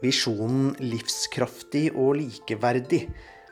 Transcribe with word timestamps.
Visjonen 0.00 0.72
'livskraftig 0.80 1.90
og 1.92 2.14
likeverdig' 2.16 3.10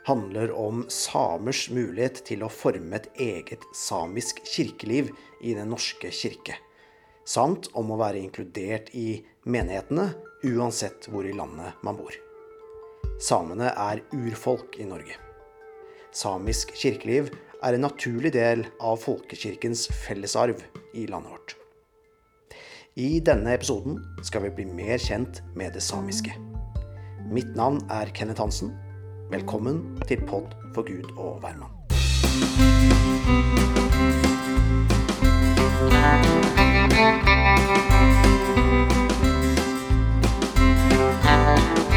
handler 0.08 0.54
om 0.56 0.86
samers 0.88 1.66
mulighet 1.68 2.22
til 2.24 2.44
å 2.44 2.48
forme 2.48 2.96
et 2.96 3.10
eget 3.20 3.66
samisk 3.76 4.40
kirkeliv 4.48 5.10
i 5.44 5.52
Den 5.58 5.68
norske 5.74 6.08
kirke. 6.08 6.56
Samt 7.28 7.68
om 7.76 7.92
å 7.92 8.00
være 8.00 8.22
inkludert 8.22 8.88
i 8.96 9.20
menighetene 9.44 10.14
uansett 10.48 11.10
hvor 11.12 11.28
i 11.28 11.36
landet 11.36 11.84
man 11.84 12.00
bor. 12.00 12.16
Samene 13.20 13.74
er 13.76 14.00
urfolk 14.16 14.80
i 14.80 14.88
Norge. 14.88 15.20
Samisk 16.16 16.72
kirkeliv 16.72 17.28
er 17.60 17.74
en 17.74 17.84
naturlig 17.84 18.32
del 18.32 18.64
av 18.80 19.02
folkekirkens 19.04 19.90
fellesarv 20.06 20.64
i 20.96 21.04
landet 21.10 21.34
vårt. 21.34 21.58
I 22.98 23.20
denne 23.22 23.52
episoden 23.54 24.00
skal 24.26 24.42
vi 24.42 24.48
bli 24.56 24.64
mer 24.66 24.98
kjent 24.98 25.38
med 25.54 25.70
det 25.76 25.82
samiske. 25.86 26.32
Mitt 27.30 27.54
navn 27.54 27.78
er 27.94 28.10
Kenneth 28.10 28.42
Hansen. 28.42 28.72
Velkommen 29.30 30.02
til 30.08 30.18
Pod 30.26 30.50
for 30.74 30.82
Gud 30.82 31.14
og 31.14 31.38
hvermann. 31.38 31.70
Da 41.22 41.87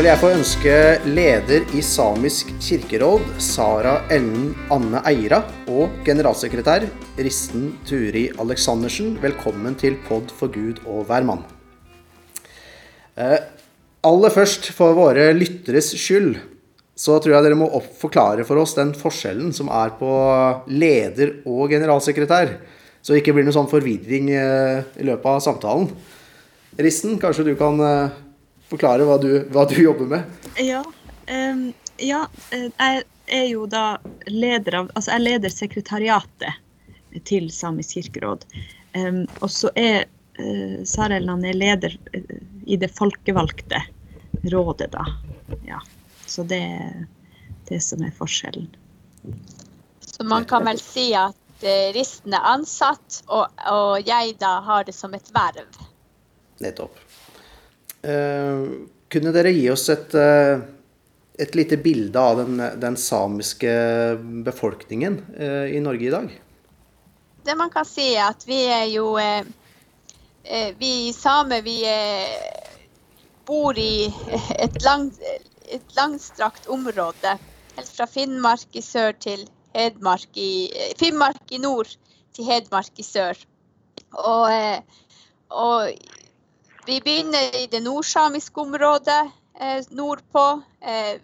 vil 0.00 0.06
jeg 0.08 0.20
få 0.22 0.28
ønske 0.32 0.74
leder 1.12 1.64
i 1.76 1.82
Samisk 1.84 2.48
kirkeråd, 2.64 3.20
Sara 3.36 3.98
Ellen 4.08 4.54
Anne 4.72 5.02
Eira, 5.04 5.42
og 5.68 5.98
generalsekretær 6.06 6.86
Risten 7.18 7.66
Turi 7.84 8.22
Aleksandersen, 8.40 9.18
velkommen 9.20 9.74
til 9.76 9.98
Pod 10.06 10.32
for 10.38 10.48
Gud 10.54 10.80
og 10.88 11.02
hvermann. 11.10 11.42
Eh, 13.12 13.44
aller 14.08 14.32
først, 14.32 14.70
for 14.72 14.96
våre 14.96 15.26
lytteres 15.36 15.92
skyld, 15.92 16.38
så 16.96 17.18
tror 17.20 17.36
jeg 17.36 17.48
dere 17.50 17.60
må 17.60 17.68
forklare 18.00 18.48
for 18.48 18.62
oss 18.62 18.72
den 18.78 18.94
forskjellen 18.96 19.52
som 19.52 19.68
er 19.68 19.92
på 20.00 20.14
leder 20.80 21.42
og 21.44 21.76
generalsekretær. 21.76 22.56
Så 23.04 23.12
det 23.12 23.20
ikke 23.20 23.36
blir 23.36 23.44
noe 23.44 23.58
sånn 23.58 23.68
forvirring 23.68 24.32
eh, 24.32 24.80
i 24.96 25.12
løpet 25.12 25.28
av 25.34 25.44
samtalen. 25.44 25.92
Risten, 26.80 27.20
kanskje 27.20 27.50
du 27.52 27.54
kan 27.60 27.84
eh, 27.84 28.18
forklare 28.70 29.06
hva 29.08 29.18
du, 29.22 29.30
hva 29.52 29.66
du 29.68 29.76
jobber 29.82 30.10
med? 30.10 30.48
Ja, 30.62 30.82
um, 31.30 31.70
ja, 32.00 32.24
eh, 32.54 32.68
jeg 32.70 33.04
er 33.30 33.46
jo 33.50 33.66
da 33.70 33.84
leder 34.26 34.80
av 34.80 34.90
Altså, 34.94 35.14
jeg 35.14 35.26
leder 35.26 35.54
sekretariatet 35.54 37.22
til 37.26 37.50
Samisk 37.54 37.98
kirkeråd. 37.98 38.46
Um, 38.94 39.24
og 39.40 39.50
så 39.52 39.70
er 39.78 40.04
uh, 40.38 40.82
Sarelland 40.86 41.46
er 41.46 41.58
leder 41.58 41.96
eh, 42.14 42.36
i 42.66 42.78
det 42.80 42.90
folkevalgte 42.94 43.82
rådet, 44.50 44.92
da. 44.94 45.06
Ja. 45.66 45.80
Så 46.26 46.46
det 46.46 46.62
er 46.62 47.06
det 47.68 47.80
som 47.82 48.02
er 48.06 48.14
forskjellen. 48.14 48.70
Så 50.00 50.24
man 50.24 50.44
kan 50.44 50.64
vel 50.66 50.78
si 50.82 51.10
at 51.18 51.64
eh, 51.66 51.90
Risten 51.94 52.34
er 52.34 52.46
ansatt, 52.54 53.22
og, 53.26 53.50
og 53.70 54.06
jeg 54.06 54.36
da 54.40 54.58
har 54.66 54.86
det 54.86 54.94
som 54.94 55.14
et 55.18 55.30
verv. 55.34 55.80
Nettopp. 56.60 56.98
Eh, 58.02 58.66
kunne 59.08 59.32
dere 59.34 59.52
gi 59.52 59.66
oss 59.70 59.88
et, 59.92 60.14
eh, 60.14 60.60
et 61.38 61.54
lite 61.54 61.76
bilde 61.76 62.20
av 62.20 62.38
den, 62.40 62.62
den 62.80 62.96
samiske 62.96 63.72
befolkningen 64.46 65.18
eh, 65.36 65.76
i 65.76 65.80
Norge 65.84 66.06
i 66.06 66.14
dag? 66.14 66.30
Det 67.44 67.56
man 67.56 67.72
kan 67.72 67.84
si 67.88 68.14
er 68.14 68.30
at 68.30 68.44
vi 68.48 68.64
er 68.68 68.86
jo 68.90 69.16
Vi 70.80 71.12
samer, 71.12 71.60
vi 71.62 71.84
bor 73.46 73.76
i 73.78 74.08
et, 74.64 74.78
lang, 74.82 75.10
et 75.68 75.96
langstrakt 75.96 76.66
område. 76.66 77.36
Helt 77.76 77.92
fra 77.92 78.06
Finnmark 78.08 78.72
i 78.72 78.82
sør 78.82 79.12
til 79.20 79.44
Hedmark 79.76 80.40
i 80.40 80.72
Finnmark 80.98 81.52
i 81.52 81.60
nord 81.60 81.92
til 82.34 82.48
Hedmark 82.48 82.98
i 82.98 83.04
sør. 83.04 83.36
Og, 84.16 84.48
og 85.52 85.92
vi 86.86 87.00
begynner 87.00 87.56
i 87.62 87.66
det 87.66 87.80
nordsamiske 87.84 88.60
området 88.60 89.30
eh, 89.60 89.84
nordpå. 89.90 90.62
Eh, 90.80 91.20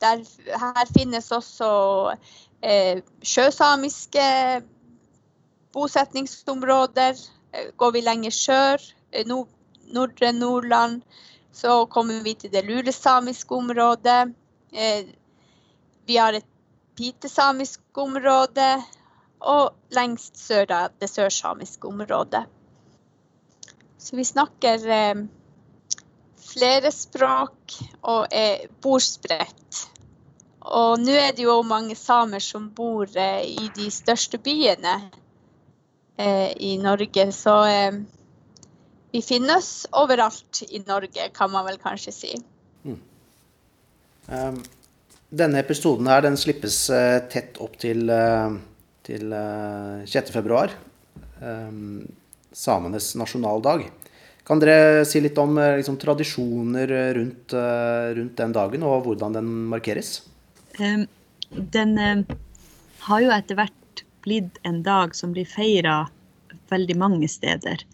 der, 0.00 0.22
her 0.58 0.92
finnes 0.94 1.32
også 1.32 1.70
eh, 2.62 3.02
sjøsamiske 3.22 4.26
bosetningsområder. 5.74 7.18
Eh, 7.52 7.68
går 7.76 7.92
vi 7.92 8.04
lenger 8.06 8.30
sør, 8.30 8.86
nord, 9.26 9.50
nordre 9.92 10.32
Nordland, 10.32 11.02
så 11.52 11.84
kommer 11.86 12.22
vi 12.24 12.34
til 12.34 12.52
det 12.52 12.64
lulesamiske 12.64 13.54
området. 13.54 14.32
Vi 16.06 16.16
har 16.16 16.32
et 16.32 16.48
pitesamisk 16.96 17.80
område, 17.98 18.70
og 19.40 19.74
lengst 19.92 20.38
sør 20.40 20.64
da, 20.70 20.80
det 21.00 21.10
sørsamiske 21.10 21.88
området. 21.88 22.46
Så 24.02 24.18
vi 24.18 24.24
snakker 24.26 24.86
eh, 24.90 25.22
flere 26.42 26.90
språk 26.92 27.76
og 28.02 28.26
er 28.34 28.66
bordspredt. 28.82 29.82
Og 30.62 31.02
nå 31.02 31.14
er 31.18 31.34
det 31.36 31.46
jo 31.46 31.60
mange 31.66 31.94
samer 31.98 32.42
som 32.42 32.68
bor 32.74 33.06
eh, 33.06 33.44
i 33.46 33.70
de 33.76 33.88
største 33.94 34.38
byene 34.42 34.96
eh, 36.18 36.50
i 36.58 36.76
Norge, 36.82 37.28
så 37.34 37.56
eh, 37.70 38.00
vi 39.12 39.22
finnes 39.22 39.70
overalt 39.92 40.62
i 40.70 40.82
Norge, 40.86 41.28
kan 41.34 41.50
man 41.52 41.66
vel 41.68 41.78
kanskje 41.82 42.14
si. 42.16 42.32
Um, 44.32 44.62
denne 45.28 45.60
episoden 45.60 46.08
her, 46.08 46.22
den 46.24 46.38
slippes 46.40 46.78
uh, 46.92 47.18
tett 47.32 47.58
opp 47.60 47.74
til, 47.82 48.06
uh, 48.08 48.54
til 49.04 49.34
uh, 49.34 50.06
6. 50.08 50.32
februar. 50.32 50.72
Um, 51.42 52.06
samenes 52.52 53.14
nasjonaldag. 53.18 53.88
Kan 54.44 54.58
dere 54.58 55.04
si 55.06 55.20
litt 55.22 55.38
om 55.38 55.58
eh, 55.58 55.76
liksom, 55.78 55.96
tradisjoner 56.02 56.90
rundt, 57.14 57.52
eh, 57.54 58.08
rundt 58.16 58.36
den 58.36 58.54
dagen, 58.56 58.82
og 58.82 59.06
hvordan 59.06 59.36
den 59.38 59.50
markeres? 59.70 60.16
Den 61.52 61.94
har 63.06 63.22
jo 63.22 63.30
etter 63.34 63.58
hvert 63.60 64.02
blitt 64.24 64.58
en 64.66 64.80
dag 64.82 65.14
som 65.14 65.34
blir 65.34 65.46
feira 65.46 66.06
veldig 66.72 66.96
mange 66.98 67.28
steder. 67.30 67.84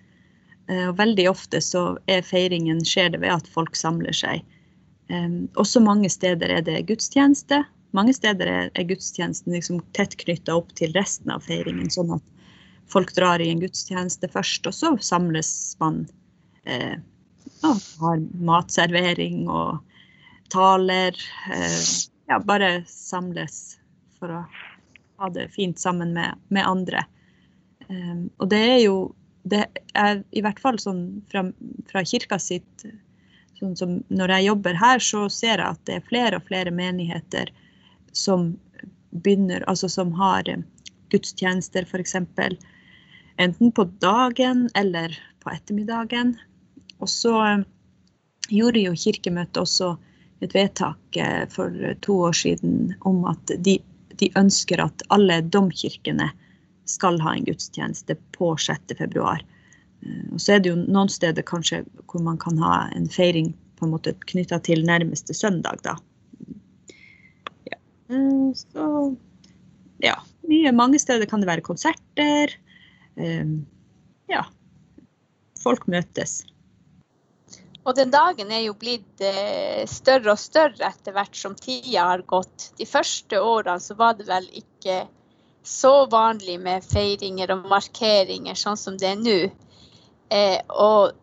Eh, 0.70 0.86
Og 0.88 0.96
veldig 0.96 1.28
ofte 1.28 1.60
så 1.64 1.98
er 2.08 2.25
feiringen 2.25 2.80
skjer 2.84 3.12
det 3.12 3.20
ved 3.26 3.34
at 3.34 3.52
folk 3.52 3.76
samler 3.76 4.16
seg. 4.16 4.44
Også 5.56 5.80
mange 5.80 6.10
steder 6.12 6.50
er 6.52 6.64
det 6.66 6.82
gudstjeneste. 6.84 7.62
Mange 7.96 8.12
steder 8.12 8.50
er, 8.52 8.66
er 8.76 8.84
gudstjenesten 8.84 9.54
liksom 9.56 9.78
tett 9.96 10.19
knytta 10.20 10.52
opp 10.60 10.75
til 10.76 10.92
resten 10.92 11.32
av 11.32 11.46
feiringen, 11.46 11.88
sånn 11.88 12.12
at 12.19 12.26
folk 12.93 13.15
drar 13.16 13.41
i 13.41 13.50
en 13.53 13.60
gudstjeneste 13.62 14.31
først, 14.32 14.66
og 14.66 14.75
så 14.75 14.94
samles 15.04 15.50
man 15.82 16.04
eh, 16.65 16.97
og 17.66 17.82
har 18.00 18.22
matservering 18.50 19.47
og 19.50 19.78
taler. 20.53 21.16
Eh, 21.53 21.78
ja, 22.28 22.41
bare 22.44 22.82
samles 22.88 23.78
for 24.19 24.32
å 24.32 24.43
ha 25.19 25.31
det 25.34 25.49
fint 25.54 25.81
sammen 25.81 26.12
med, 26.16 26.38
med 26.49 26.66
andre. 26.66 27.04
Eh, 27.88 28.26
og 28.38 28.49
det 28.53 28.65
er 28.75 28.82
jo 28.84 28.99
det 29.49 29.65
er 29.97 30.22
i 30.37 30.43
hvert 30.44 30.59
fall 30.60 30.76
sånn 30.82 31.22
fra, 31.31 31.47
fra 31.88 32.03
kirka 32.05 32.37
sitt 32.43 32.88
sånn 33.59 33.76
som 33.78 33.94
Når 34.06 34.31
jeg 34.37 34.47
jobber 34.47 34.76
her, 34.78 35.00
så 35.03 35.25
ser 35.32 35.59
jeg 35.59 35.66
at 35.66 35.81
det 35.88 35.97
er 35.99 36.05
flere 36.06 36.38
og 36.38 36.44
flere 36.47 36.70
menigheter 36.70 37.50
som 38.15 38.53
begynner, 39.10 39.65
altså 39.66 39.88
som 39.91 40.12
har 40.19 40.49
eh, 40.49 40.62
gudstjenester 41.10 41.87
f.eks. 41.88 42.15
Enten 43.38 43.72
på 43.72 43.84
dagen 44.03 44.69
eller 44.75 45.14
på 45.43 45.50
ettermiddagen. 45.50 46.35
Og 46.99 47.11
så 47.11 47.35
eh, 47.46 47.61
gjorde 48.50 48.82
jo 48.82 48.96
Kirkemøtet 48.99 49.61
også 49.62 49.93
et 50.43 50.55
vedtak 50.55 51.19
eh, 51.19 51.44
for 51.50 51.75
to 52.02 52.19
år 52.29 52.35
siden 52.40 52.96
om 53.06 53.23
at 53.31 53.55
de, 53.64 53.79
de 54.19 54.31
ønsker 54.38 54.82
at 54.82 55.06
alle 55.14 55.40
domkirkene 55.46 56.31
skal 56.88 57.20
ha 57.23 57.37
en 57.37 57.46
gudstjeneste 57.46 58.17
på 58.35 58.55
6. 58.58 58.99
februar. 58.99 59.44
Eh, 60.02 60.26
Og 60.32 60.43
så 60.43 60.56
er 60.56 60.64
det 60.64 60.75
jo 60.75 60.82
noen 60.82 61.11
steder 61.12 61.46
kanskje 61.46 61.84
hvor 62.11 62.25
man 62.25 62.43
kan 62.43 62.58
ha 62.62 62.88
en 62.96 63.08
feiring 63.12 63.52
på 63.79 63.87
en 63.87 63.94
måte 63.94 64.17
knytta 64.32 64.58
til 64.67 64.82
nærmeste 64.87 65.34
søndag, 65.37 65.79
da. 65.87 65.94
Ja. 67.70 67.79
Så 68.58 68.87
ja, 70.02 70.17
mye, 70.50 70.73
mange 70.75 70.99
steder 70.99 71.31
kan 71.31 71.44
det 71.44 71.50
være 71.50 71.62
konserter. 71.67 72.58
Eh, 73.19 73.44
Ja. 74.29 74.44
Folk 75.59 75.87
møtes. 75.91 76.43
Og 77.88 77.97
den 77.97 78.11
dagen 78.12 78.50
er 78.53 78.67
jo 78.67 78.75
blitt 78.76 79.23
eh, 79.25 79.87
større 79.88 80.35
og 80.35 80.41
større 80.41 80.91
etter 80.91 81.15
hvert 81.17 81.37
som 81.38 81.55
tida 81.56 82.05
har 82.11 82.25
gått. 82.29 82.73
De 82.76 82.85
første 82.87 83.41
årene 83.41 83.81
så 83.81 83.97
var 83.97 84.19
det 84.19 84.26
vel 84.29 84.44
ikke 84.61 85.06
så 85.65 86.06
vanlig 86.12 86.59
med 86.61 86.85
feiringer 86.85 87.55
og 87.55 87.65
markeringer 87.70 88.59
sånn 88.59 88.76
som 88.76 88.99
det 89.00 89.15
er 89.15 89.23
nå. 89.23 89.38
Eh, 90.29 90.61
og 90.69 91.17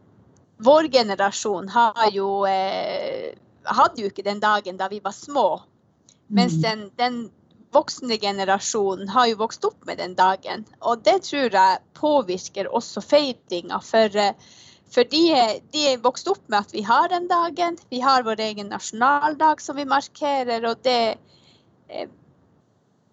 vår 0.66 0.90
generasjon 0.90 1.70
har 1.70 2.10
jo, 2.14 2.30
eh, 2.50 3.38
hadde 3.66 4.02
jo 4.02 4.10
ikke 4.10 4.26
den 4.26 4.42
dagen 4.42 4.82
da 4.82 4.90
vi 4.90 5.04
var 5.06 5.14
små. 5.14 5.62
Mens 6.34 6.58
mm. 6.58 6.62
den, 6.66 6.86
den 6.98 7.20
voksne 7.76 8.18
generasjonen 8.22 9.10
har 9.12 9.30
jo 9.30 9.40
vokst 9.44 9.66
opp 9.68 9.86
med 9.88 10.00
den 10.02 10.16
dagen. 10.18 10.66
Og 10.82 11.04
det 11.06 11.22
tror 11.28 11.50
jeg 11.50 11.82
påvirker 12.00 12.72
også 12.72 13.04
feiringa. 13.04 13.82
For, 13.84 14.18
eh, 14.22 14.34
for 14.92 15.08
de, 15.12 15.24
de, 15.74 15.88
er 15.92 16.04
vokst 16.04 16.30
opp 16.32 16.44
med 16.48 16.62
at 16.64 16.76
vi 16.76 16.86
har 16.88 17.10
den 17.12 17.28
dagen. 17.32 17.80
Vi 17.92 18.02
har 18.04 18.26
vår 18.28 18.44
egen 18.48 18.72
nasjonaldag 18.74 19.62
som 19.62 19.80
vi 19.80 19.88
markerer. 19.90 20.66
Og 20.72 20.82
det 20.88 21.18
eh, 21.90 22.08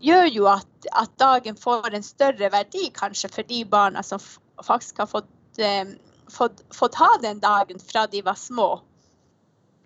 gjør 0.02 0.30
jo 0.36 0.48
at, 0.50 0.70
at, 0.92 1.12
dagen 1.20 1.58
får 1.58 1.92
en 1.94 2.06
større 2.06 2.50
verdi 2.52 2.90
kanskje 2.94 3.30
for 3.32 3.48
de 3.48 3.64
barna 3.64 4.02
som 4.06 4.22
faktisk 4.62 5.04
har 5.04 5.10
fått, 5.10 5.30
eh, 5.58 5.94
fått, 6.30 6.64
fått 6.74 6.98
ha 7.02 7.12
den 7.22 7.42
dagen 7.42 7.82
fra 7.82 8.06
de 8.10 8.22
var 8.26 8.38
små. 8.38 8.72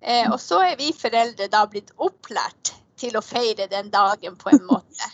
Eh, 0.01 0.27
og 0.31 0.39
så 0.41 0.61
er 0.65 0.77
vi 0.77 0.93
foreldre 0.93 1.49
da 1.51 1.65
blitt 1.69 1.93
opplært 1.97 2.75
til 2.99 3.17
å 3.17 3.23
feire 3.25 3.67
den 3.71 3.89
dagen 3.93 4.37
på 4.39 4.51
en 4.53 4.65
måte. 4.69 5.09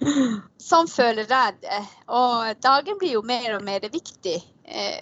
Sånn 0.70 0.88
føler 0.90 1.28
jeg 1.28 1.58
det. 1.64 1.80
Og 2.08 2.62
dagen 2.64 2.98
blir 3.00 3.16
jo 3.18 3.24
mer 3.26 3.56
og 3.56 3.64
mer 3.66 3.84
viktig. 3.92 4.38
Eh, 4.64 5.00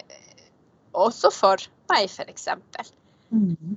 også 0.93 1.31
for 1.35 1.63
meg, 1.91 2.09
f.eks. 2.09 2.49
Mm. 3.31 3.77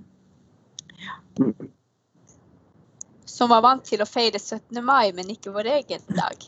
Som 3.25 3.51
var 3.51 3.63
vant 3.65 3.85
til 3.87 4.03
å 4.03 4.09
feire 4.09 4.39
17. 4.39 4.81
mai, 4.85 5.11
men 5.15 5.31
ikke 5.33 5.53
vår 5.55 5.71
egen 5.77 6.05
dag. 6.09 6.47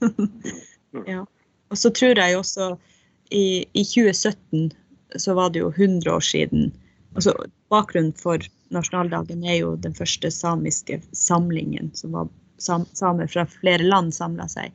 ja. 1.12 1.24
Og 1.70 1.78
så 1.78 1.92
tror 1.94 2.18
jeg 2.18 2.38
også 2.38 2.72
i, 3.30 3.62
i 3.72 3.84
2017 3.86 4.70
så 5.18 5.34
var 5.34 5.50
det 5.50 5.62
jo 5.62 5.70
100 5.70 6.10
år 6.10 6.24
siden 6.24 6.70
altså 7.14 7.34
Bakgrunnen 7.70 8.14
for 8.18 8.42
nasjonaldagen 8.70 9.44
er 9.44 9.60
jo 9.60 9.74
den 9.76 9.94
første 9.94 10.30
samiske 10.30 11.00
samlingen, 11.12 11.90
som 11.94 12.14
var 12.14 12.28
sam 12.60 12.86
samer 12.92 13.26
fra 13.26 13.46
flere 13.46 13.82
land 13.82 14.14
samla 14.14 14.46
seg. 14.48 14.74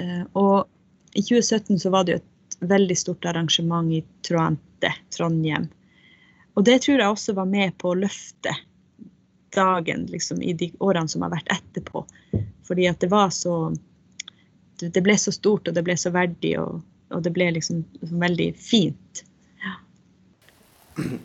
Uh, 0.00 0.24
og 0.32 0.66
i 1.16 1.22
2017 1.22 1.78
så 1.80 1.90
var 1.90 2.04
det 2.04 2.16
jo 2.16 2.20
et 2.20 2.58
veldig 2.60 2.96
stort 2.98 3.24
arrangement 3.24 3.92
i 3.92 4.02
Troante, 4.26 4.92
Trondheim. 5.16 5.68
Og 6.56 6.64
det 6.64 6.80
tror 6.84 7.00
jeg 7.00 7.12
også 7.12 7.36
var 7.36 7.48
med 7.48 7.76
på 7.78 7.92
å 7.92 8.00
løfte 8.00 8.52
dagen 9.56 10.06
liksom, 10.12 10.42
i 10.42 10.52
de 10.52 10.70
årene 10.84 11.08
som 11.08 11.24
har 11.24 11.32
vært 11.32 11.52
etterpå. 11.52 12.04
Fordi 12.68 12.88
at 12.90 13.00
det 13.00 13.12
var 13.12 13.30
så 13.32 13.74
Det 14.76 15.00
ble 15.00 15.14
så 15.16 15.32
stort, 15.32 15.68
og 15.68 15.72
det 15.72 15.80
ble 15.80 15.94
så 15.96 16.10
verdig, 16.12 16.50
og, 16.60 16.82
og 17.08 17.22
det 17.24 17.30
ble 17.32 17.46
liksom 17.56 17.78
veldig 18.20 18.50
fint. 18.60 19.22
Ja. 19.64 19.70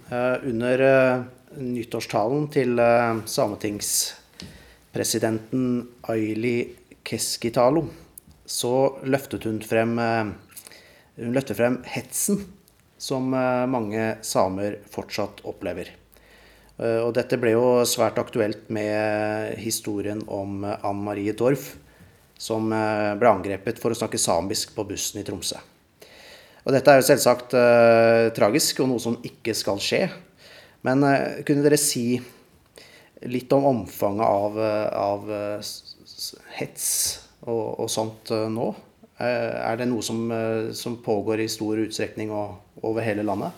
Uh, 0.08 0.38
under 0.48 0.84
uh 0.88 1.41
nyttårstalen 1.58 2.48
til 2.54 2.80
eh, 2.80 3.16
sametingspresidenten 3.26 5.88
Aili 6.12 6.76
Keskitalo, 7.08 7.86
så 8.46 9.00
løftet 9.08 9.44
hun 9.50 9.62
frem, 9.66 10.00
eh, 10.00 10.26
hun 11.20 11.34
løftet 11.36 11.58
frem 11.60 11.84
hetsen 11.92 12.38
som 13.02 13.34
eh, 13.34 13.66
mange 13.72 14.16
samer 14.28 14.78
fortsatt 14.92 15.42
opplever. 15.48 15.88
Og 16.82 17.14
dette 17.14 17.38
ble 17.38 17.52
jo 17.54 17.86
svært 17.86 18.18
aktuelt 18.18 18.74
med 18.74 19.54
historien 19.62 20.18
om 20.34 20.66
Ann 20.66 21.04
Marie 21.06 21.30
Dorf, 21.38 21.78
som 22.42 22.74
ble 22.74 23.30
angrepet 23.30 23.78
for 23.78 23.94
å 23.94 23.98
snakke 24.00 24.18
samisk 24.18 24.74
på 24.74 24.82
bussen 24.90 25.22
i 25.22 25.26
Tromsø. 25.28 25.62
Og 26.62 26.76
dette 26.76 26.94
er 26.94 27.00
jo 27.00 27.08
selvsagt 27.08 27.56
eh, 27.58 28.28
tragisk 28.38 28.84
og 28.84 28.92
noe 28.92 29.02
som 29.02 29.18
ikke 29.26 29.54
skal 29.58 29.82
skje. 29.82 30.04
Men 30.88 31.04
uh, 31.06 31.42
kunne 31.48 31.66
dere 31.66 31.80
si 31.80 32.06
litt 33.30 33.52
om 33.54 33.68
omfanget 33.70 34.26
av, 34.26 34.56
eh, 34.58 34.88
av 34.98 35.28
uh, 35.30 35.74
hets 36.58 36.88
og, 37.46 37.84
og 37.84 37.90
sånt 37.92 38.32
nå? 38.32 38.72
er 39.22 39.76
det 39.78 39.86
noe 39.86 40.02
som, 40.02 40.24
som, 40.74 40.96
pågår 41.06 41.44
i 41.44 41.52
stor 41.52 41.78
utstrekning 41.78 42.32
og 42.34 42.88
over 42.88 43.06
hele 43.06 43.22
landet? 43.22 43.54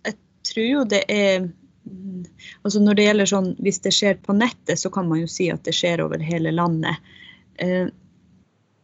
Jeg 0.00 0.16
tror 0.48 0.64
jo 0.64 0.84
det 0.88 1.02
er 1.12 1.50
Altså 2.62 2.80
når 2.80 2.96
det 2.96 3.04
gjelder 3.04 3.28
sånn, 3.28 3.50
Hvis 3.60 3.82
det 3.84 3.92
skjer 3.92 4.16
på 4.24 4.32
nettet, 4.38 4.80
så 4.80 4.88
kan 4.94 5.10
man 5.10 5.20
jo 5.20 5.28
si 5.28 5.50
at 5.52 5.60
det 5.68 5.74
skjer 5.76 6.00
over 6.06 6.24
hele 6.24 6.54
landet 6.56 7.04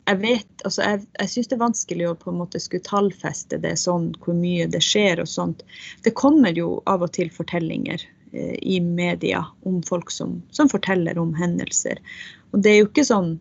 jeg 0.08 0.20
vet, 0.22 0.62
altså 0.64 0.84
jeg, 0.84 1.00
jeg 1.18 1.30
syns 1.32 1.48
det 1.50 1.56
er 1.56 1.60
vanskelig 1.60 2.06
å 2.08 2.14
på 2.16 2.30
en 2.32 2.38
måte 2.40 2.60
skulle 2.62 2.86
tallfeste 2.86 3.58
det 3.60 3.74
sånn, 3.80 4.10
hvor 4.24 4.36
mye 4.38 4.68
det 4.70 4.80
skjer 4.84 5.20
og 5.20 5.28
sånt. 5.28 5.64
Det 6.06 6.14
kommer 6.16 6.56
jo 6.56 6.78
av 6.88 7.04
og 7.04 7.12
til 7.16 7.28
fortellinger 7.34 8.00
eh, 8.32 8.54
i 8.56 8.78
media 8.84 9.42
om 9.68 9.82
folk 9.84 10.12
som, 10.14 10.38
som, 10.54 10.70
forteller 10.72 11.20
om 11.20 11.34
hendelser. 11.36 12.00
Og 12.52 12.64
det 12.64 12.72
er 12.72 12.80
jo 12.80 12.88
ikke 12.88 13.04
sånn, 13.04 13.34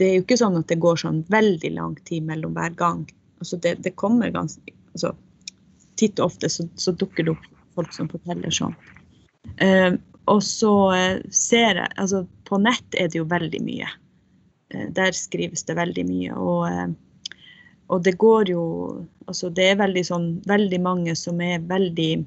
det 0.00 0.10
ikke 0.22 0.40
sånn 0.40 0.56
at 0.62 0.70
det 0.72 0.80
går 0.82 1.02
sånn 1.04 1.20
veldig 1.34 1.74
lang 1.76 1.98
tid 2.08 2.24
mellom 2.30 2.56
hver 2.56 2.72
gang. 2.78 3.04
Altså 3.42 3.60
det, 3.60 3.76
det 3.84 3.92
kommer 4.00 4.32
ganske 4.34 4.74
altså, 4.94 5.12
Titt 5.94 6.18
og 6.18 6.32
ofte 6.32 6.48
så, 6.50 6.64
så, 6.74 6.90
dukker 6.98 7.22
det 7.22 7.36
opp 7.36 7.44
folk 7.76 7.92
som 7.94 8.08
forteller 8.10 8.50
sånn. 8.50 8.72
Eh, 9.62 9.92
og 10.32 10.40
så 10.42 10.72
eh, 10.96 11.20
ser 11.30 11.78
jeg 11.78 11.92
Altså 12.00 12.24
på 12.48 12.58
nett 12.58 12.96
er 12.98 13.12
det 13.12 13.20
jo 13.20 13.28
veldig 13.30 13.60
mye. 13.62 13.92
Eh, 14.70 14.88
der 14.90 15.12
skrives 15.12 15.64
det 15.64 15.76
veldig 15.78 16.04
mye. 16.08 16.32
Og, 16.34 16.68
eh, 16.68 16.88
og, 17.88 18.02
det 18.04 18.16
går 18.18 18.50
jo 18.54 18.64
Altså 19.26 19.48
det 19.52 19.64
er 19.70 19.80
veldig 19.80 20.04
sånn 20.04 20.26
Veldig 20.48 20.80
mange 20.84 21.14
som 21.16 21.40
er 21.40 21.62
veldig 21.64 22.24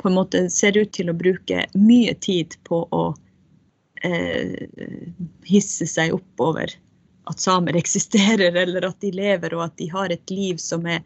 På 0.00 0.08
en 0.08 0.16
måte 0.16 0.46
ser 0.52 0.76
ut 0.76 0.92
til 0.92 1.10
å 1.12 1.16
bruke 1.16 1.66
mye 1.76 2.14
tid 2.20 2.56
på 2.68 2.82
å 2.92 3.04
eh, 4.04 4.68
hisse 5.48 5.88
seg 5.88 6.16
opp 6.16 6.44
over 6.44 6.72
at 7.24 7.40
samer 7.40 7.76
eksisterer, 7.80 8.52
eller 8.52 8.84
at 8.84 9.00
de 9.00 9.12
lever, 9.14 9.54
og 9.56 9.64
at 9.64 9.78
de 9.80 9.88
har 9.88 10.12
et 10.12 10.32
liv 10.32 10.60
som 10.60 10.84
er 10.84 11.00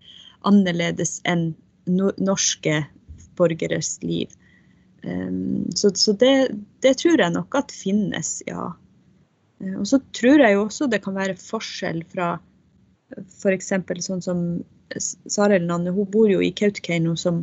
annerledes 0.48 1.20
enn 1.28 1.52
norske 1.86 2.80
borgeres 3.38 4.00
liv. 4.02 4.34
Um, 5.06 5.70
så, 5.78 5.92
så 5.94 6.12
det, 6.18 6.50
det, 6.82 6.96
tror 6.98 7.22
jeg 7.22 7.34
nok 7.36 7.54
at 7.54 7.70
finnes, 7.74 8.40
ja. 8.50 8.72
Eh, 9.60 9.76
og 9.78 9.86
så 9.90 10.00
tror 10.16 10.44
jeg 10.44 10.56
jo 10.56 10.64
også 10.66 10.88
det 10.90 11.02
kan 11.04 11.16
være 11.18 11.38
forskjell 11.40 12.02
fra 12.12 12.36
f.eks. 13.16 13.72
sånn 14.04 14.24
som 14.24 14.42
Sarel 15.28 15.64
Nanne, 15.68 15.92
hun 15.92 16.08
bor 16.10 16.28
jo 16.30 16.40
i 16.44 16.52
Kautokeino, 16.56 17.14
som, 17.16 17.42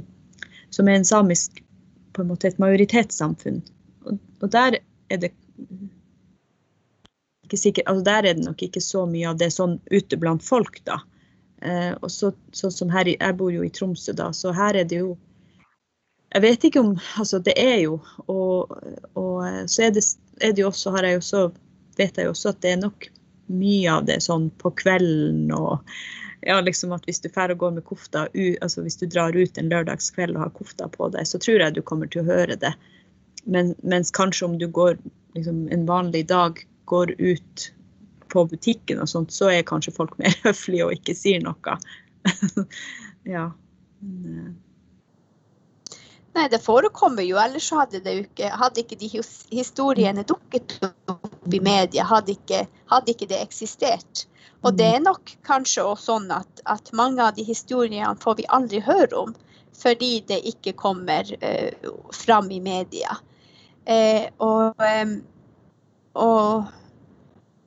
som, 0.74 0.88
er 0.88 1.00
en 1.00 1.07
samisk 1.07 1.62
på 2.13 2.24
en 2.24 2.29
måte 2.31 2.50
et 2.50 2.62
majoritetssamfunn. 2.62 3.60
Og, 4.05 4.19
og 4.41 4.53
der 4.53 4.79
er 5.13 5.22
det 5.22 5.34
ikke 7.45 7.60
sikkert, 7.62 7.88
altså 7.88 8.03
Der 8.03 8.29
er 8.29 8.34
det 8.34 8.45
nok 8.45 8.63
ikke 8.65 8.81
så 8.81 9.05
mye 9.10 9.29
av 9.29 9.38
det 9.38 9.51
sånn 9.53 9.77
ute 9.91 10.17
blant 10.17 10.43
folk, 10.43 10.79
da. 10.88 11.00
Eh, 11.62 11.93
og 12.01 12.10
så, 12.12 12.31
sånn 12.57 12.74
som 12.74 12.89
her, 12.93 13.07
Jeg 13.07 13.38
bor 13.38 13.53
jo 13.53 13.63
i 13.63 13.69
Tromsø, 13.69 14.13
da, 14.17 14.31
så 14.34 14.53
her 14.53 14.75
er 14.75 14.89
det 14.89 15.00
jo 15.03 15.13
Jeg 16.34 16.41
vet 16.43 16.65
ikke 16.67 16.81
om 16.81 16.95
Altså, 17.22 17.39
det 17.39 17.53
er 17.55 17.77
jo 17.86 18.00
Og, 18.27 18.74
og 19.15 19.69
så 19.72 19.86
er 19.88 19.93
det, 19.95 20.03
er 20.41 20.51
det 20.51 20.65
jo 20.65 20.67
også, 20.67 20.91
har 20.98 21.07
jeg 21.07 21.15
jo 21.15 21.22
også 21.24 21.43
vet 21.99 22.17
jeg 22.19 22.31
også 22.31 22.53
at 22.53 22.61
det 22.63 22.75
er 22.75 22.83
nok 22.83 23.09
mye 23.51 23.91
av 23.91 24.05
det 24.07 24.19
sånn 24.25 24.49
på 24.61 24.71
kvelden 24.79 25.51
og 25.53 25.83
ja, 26.45 26.59
liksom 26.61 26.93
at 26.93 27.05
hvis 27.07 27.21
du 27.23 27.29
færre 27.33 27.55
går 27.57 27.73
med 27.77 27.85
kofta 27.85 28.27
altså 28.61 28.83
hvis 28.85 28.99
du 29.01 29.07
drar 29.09 29.35
ut 29.35 29.57
en 29.57 29.69
lørdagskveld 29.71 30.35
og 30.37 30.43
har 30.43 30.53
kofta 30.57 30.89
på 30.93 31.09
deg, 31.13 31.25
så 31.25 31.41
tror 31.41 31.61
jeg 31.61 31.75
du 31.75 31.81
kommer 31.81 32.09
til 32.11 32.21
å 32.21 32.29
høre 32.29 32.57
det. 32.61 32.73
Men, 33.45 33.73
mens 33.81 34.11
kanskje 34.13 34.45
om 34.45 34.57
du 34.61 34.67
går 34.67 34.97
liksom, 35.37 35.67
en 35.73 35.85
vanlig 35.89 36.27
dag 36.29 36.61
går 36.85 37.15
ut 37.17 37.71
på 38.33 38.45
butikken 38.51 39.01
og 39.01 39.09
sånt, 39.09 39.33
så 39.33 39.49
er 39.53 39.65
kanskje 39.65 39.95
folk 39.95 40.17
mer 40.21 40.33
høflige 40.45 40.85
og 40.85 40.99
ikke 40.99 41.17
sier 41.17 41.41
noe. 41.45 41.79
ja. 43.35 43.49
Eh, 46.36 46.42
Nei, 46.42 46.50
det 46.50 46.60
forekommer 46.60 47.24
jo, 47.24 47.38
ellers 47.39 47.72
hadde, 47.72 48.01
ikke, 48.04 48.50
hadde 48.51 48.82
ikke 48.84 48.98
de 49.00 49.10
historiene 49.56 50.24
dukket 50.27 50.77
opp 50.84 51.54
i 51.54 51.60
media, 51.60 52.04
hadde 52.04 52.36
ikke, 52.36 52.65
hadde 52.92 53.12
ikke 53.12 53.27
det 53.32 53.42
eksistert. 53.42 54.25
Og 54.65 54.75
det 54.75 54.86
er 54.96 55.00
nok 55.00 55.32
kanskje 55.46 55.84
også 55.84 56.12
sånn 56.12 56.32
at, 56.32 56.62
at, 56.65 56.92
mange 56.94 57.24
av 57.24 57.36
de 57.36 57.44
historiene 57.46 58.15
får 58.20 58.36
vi 58.39 58.48
aldri 58.50 58.82
høre 58.84 59.15
om, 59.15 59.34
fordi 59.75 60.24
det 60.27 60.42
ikke 60.50 60.74
kommer 60.74 61.27
uh, 61.44 61.72
fram 62.12 62.51
i 62.51 62.60
media. 62.60 63.15
Eh, 63.86 64.27
og, 64.42 64.75
og, 66.15 66.72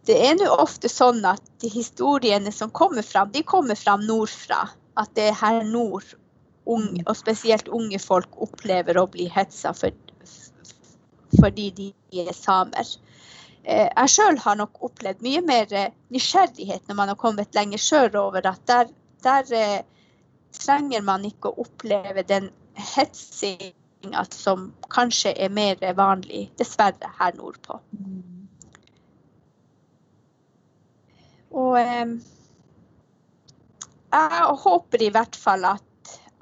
det 0.08 0.16
er 0.24 0.38
nå 0.40 0.48
ofte 0.50 0.88
sånn 0.90 1.22
at 1.28 1.44
de 1.62 1.70
historiene 1.70 2.52
som 2.52 2.72
kommer 2.72 3.06
fram, 3.06 3.30
de 3.32 3.44
kommer 3.44 3.78
fram 3.78 4.04
nordfra. 4.08 4.66
At 4.98 5.12
det 5.14 5.30
er 5.30 5.36
her 5.38 5.62
nord 5.64 6.16
unge, 6.68 7.02
og 7.06 7.16
spesielt 7.16 7.68
unge 7.68 7.98
folk 8.02 8.36
opplever 8.44 8.98
å 9.00 9.06
bli 9.10 9.28
hetsa 9.32 9.72
for, 9.76 9.94
fordi 11.38 11.68
de 11.76 11.88
er 12.24 12.32
samer. 12.36 12.96
eh, 13.64 13.88
jeg 13.88 14.14
sjøl 14.14 14.38
har 14.44 14.56
nok 14.60 14.82
opplevd 14.88 15.24
mye 15.24 15.42
mer 15.44 15.72
eh, 15.72 15.92
nysgjerrighet 16.14 16.88
når 16.88 17.00
man 17.00 17.12
har 17.12 17.20
kommet 17.20 17.54
lenger 17.54 17.78
sørover. 17.78 18.46
At 18.48 18.64
der, 18.70 18.92
der 19.24 19.52
eh, 19.56 19.82
trenger 20.56 21.04
man 21.04 21.26
ikke 21.28 21.50
å 21.50 21.66
oppleve 21.66 22.24
den 22.24 22.50
hetsinga 22.94 24.24
som 24.32 24.72
kanskje 24.94 25.34
er 25.36 25.52
mer 25.52 25.82
vanlig, 25.98 26.48
dessverre, 26.58 27.12
her 27.18 27.36
nordpå. 27.36 27.80
Og 31.58 31.78
eh, 31.80 32.16
jeg 34.12 34.56
håper 34.64 35.04
i 35.04 35.12
hvert 35.12 35.36
fall 35.36 35.64
at, 35.68 35.87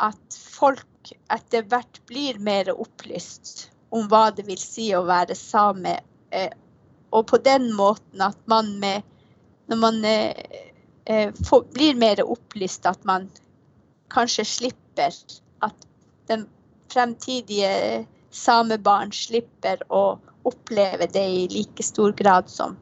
at 0.03 0.37
folk 0.37 1.13
etter 1.33 1.67
hvert 1.71 2.01
blir 2.09 2.39
mer 2.43 2.71
opplyst 2.75 3.71
om 3.95 4.09
hva 4.11 4.29
det 4.35 4.47
vil 4.49 4.61
si 4.61 4.91
å 4.95 5.05
være 5.07 5.37
same. 5.39 5.97
Eh, 6.31 6.53
og 7.15 7.29
på 7.31 7.39
den 7.43 7.71
måten 7.75 8.25
at 8.25 8.39
man 8.51 8.79
med 8.83 9.03
Når 9.67 9.79
man 9.83 10.05
eh, 10.05 10.35
eh, 11.11 11.33
får, 11.49 11.65
blir 11.75 11.97
mer 11.99 12.21
opplyst, 12.23 12.87
at 12.87 13.03
man 13.05 13.25
kanskje 14.15 14.45
slipper 14.45 15.15
At 15.67 15.87
den 16.31 16.45
fremtidige 16.93 18.07
samebarn 18.31 19.11
slipper 19.13 19.83
å 19.91 20.21
oppleve 20.47 21.09
det 21.11 21.25
i 21.27 21.49
like 21.51 21.83
stor 21.83 22.13
grad 22.13 22.51
som 22.51 22.77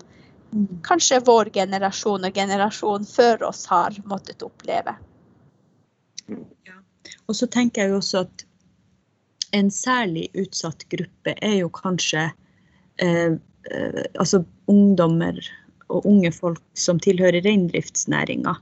kanskje 0.84 1.22
vår 1.24 1.48
generasjon 1.54 2.28
og 2.28 2.36
generasjonen 2.36 3.06
før 3.08 3.48
oss 3.48 3.64
har 3.66 3.96
måttet 4.04 4.44
oppleve. 4.44 4.96
Ja. 6.28 6.83
Og 7.26 7.36
så 7.38 7.48
tenker 7.50 7.84
jeg 7.84 7.94
jo 7.94 8.00
også 8.00 8.24
at 8.24 8.44
en 9.54 9.70
særlig 9.70 10.28
utsatt 10.34 10.86
gruppe 10.90 11.36
er 11.42 11.58
jo 11.60 11.68
kanskje 11.74 12.26
eh, 13.02 13.36
eh, 13.70 14.02
altså 14.18 14.42
ungdommer 14.70 15.38
og 15.92 16.06
unge 16.10 16.32
folk 16.34 16.62
som 16.74 16.98
tilhører 17.02 17.44
reindriftsnæringa. 17.44 18.56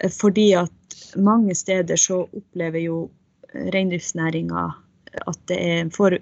Eh, 0.00 0.10
fordi 0.10 0.50
at 0.58 0.98
mange 1.16 1.54
steder 1.54 2.00
så 2.00 2.24
opplever 2.26 2.82
jo 2.82 2.98
reindriftsnæringa 3.54 4.66
at 5.16 5.52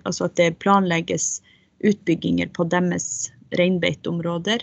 altså 0.05 0.29
at 0.29 0.37
det 0.37 0.59
planlegges 0.63 1.41
utbygginger 1.85 2.53
på 2.55 2.67
deres 2.71 3.33
reinbeiteområder. 3.59 4.63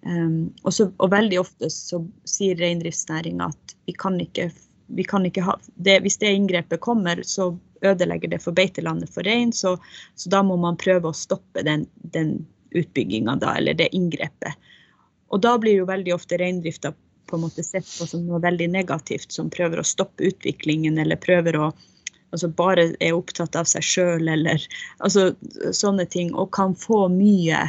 Um, 0.00 0.54
og, 0.64 0.72
og, 0.96 1.10
veldig 1.12 1.38
ofte 1.42 1.68
så 1.70 2.00
sier 2.28 2.56
reindriftsnæringa 2.56 3.50
at 3.52 3.74
vi 3.84 3.94
kan 4.00 4.16
ikke, 4.22 4.48
vi 4.94 5.04
kan 5.04 5.26
ikke 5.26 5.44
ha 5.46 5.56
det, 5.74 6.00
Hvis 6.04 6.18
det 6.18 6.32
inngrepet 6.34 6.80
kommer, 6.80 7.22
så 7.22 7.52
ødelegger 7.80 8.28
det 8.28 8.42
for 8.42 8.52
beitelandet 8.52 9.12
for 9.14 9.26
rein, 9.26 9.52
så, 9.52 9.76
så, 10.14 10.30
da 10.30 10.42
må 10.42 10.56
man 10.60 10.78
prøve 10.80 11.10
å 11.10 11.16
stoppe 11.16 11.62
den, 11.66 11.86
den 12.14 12.40
utbygginga 12.70 13.36
da, 13.40 13.54
eller 13.56 13.74
det 13.78 13.90
inngrepet. 13.96 14.58
Og 15.30 15.40
da 15.40 15.54
blir 15.58 15.80
jo 15.80 15.88
veldig 15.88 16.14
ofte 16.14 16.38
reindrifta 16.40 16.92
på 17.30 17.36
en 17.36 17.44
måte 17.46 17.62
sett 17.62 17.86
på 17.86 18.06
som 18.10 18.26
noe 18.26 18.42
veldig 18.42 18.68
negativt, 18.72 19.30
som 19.32 19.50
prøver 19.50 19.80
å 19.80 19.86
stoppe 19.86 20.26
utviklingen, 20.26 20.98
eller 20.98 21.20
prøver 21.20 21.56
å 21.56 21.70
altså 22.30 22.48
bare 22.54 22.92
er 23.02 23.16
opptatt 23.16 23.56
av 23.58 23.66
seg 23.66 23.82
sjøl, 23.86 24.28
eller 24.30 24.62
altså 24.98 25.30
sånne 25.74 26.06
ting, 26.10 26.34
og 26.34 26.52
kan 26.54 26.76
få 26.78 27.06
mye 27.10 27.64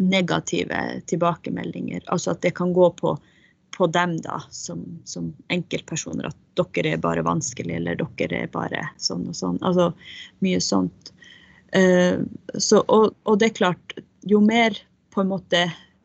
negative 0.00 1.02
tilbakemeldinger. 1.10 2.02
Altså 2.06 2.34
at 2.34 2.42
det 2.42 2.54
kan 2.58 2.72
gå 2.72 2.90
på 2.98 3.16
på 3.80 3.86
dem 3.86 4.18
da, 4.20 4.42
som, 4.50 5.00
som, 5.08 5.30
enkeltpersoner. 5.48 6.26
At 6.28 6.36
dere 6.74 6.90
er 6.92 7.00
bare 7.00 7.24
vanskelig, 7.24 7.78
eller 7.78 7.96
dere 7.96 8.42
er 8.44 8.50
bare 8.52 8.82
sånn 9.00 9.22
og 9.30 9.38
sånn. 9.38 9.56
Altså 9.64 9.86
mye 10.44 10.58
sånt. 10.60 11.12
Uh, 11.72 12.26
så, 12.58 12.82
og, 12.82 13.14
og, 13.24 13.38
det 13.40 13.48
er 13.48 13.56
klart, 13.56 13.94
jo 14.28 14.42
mer 14.44 14.76
på 15.14 15.22
en 15.22 15.30
måte 15.30 15.62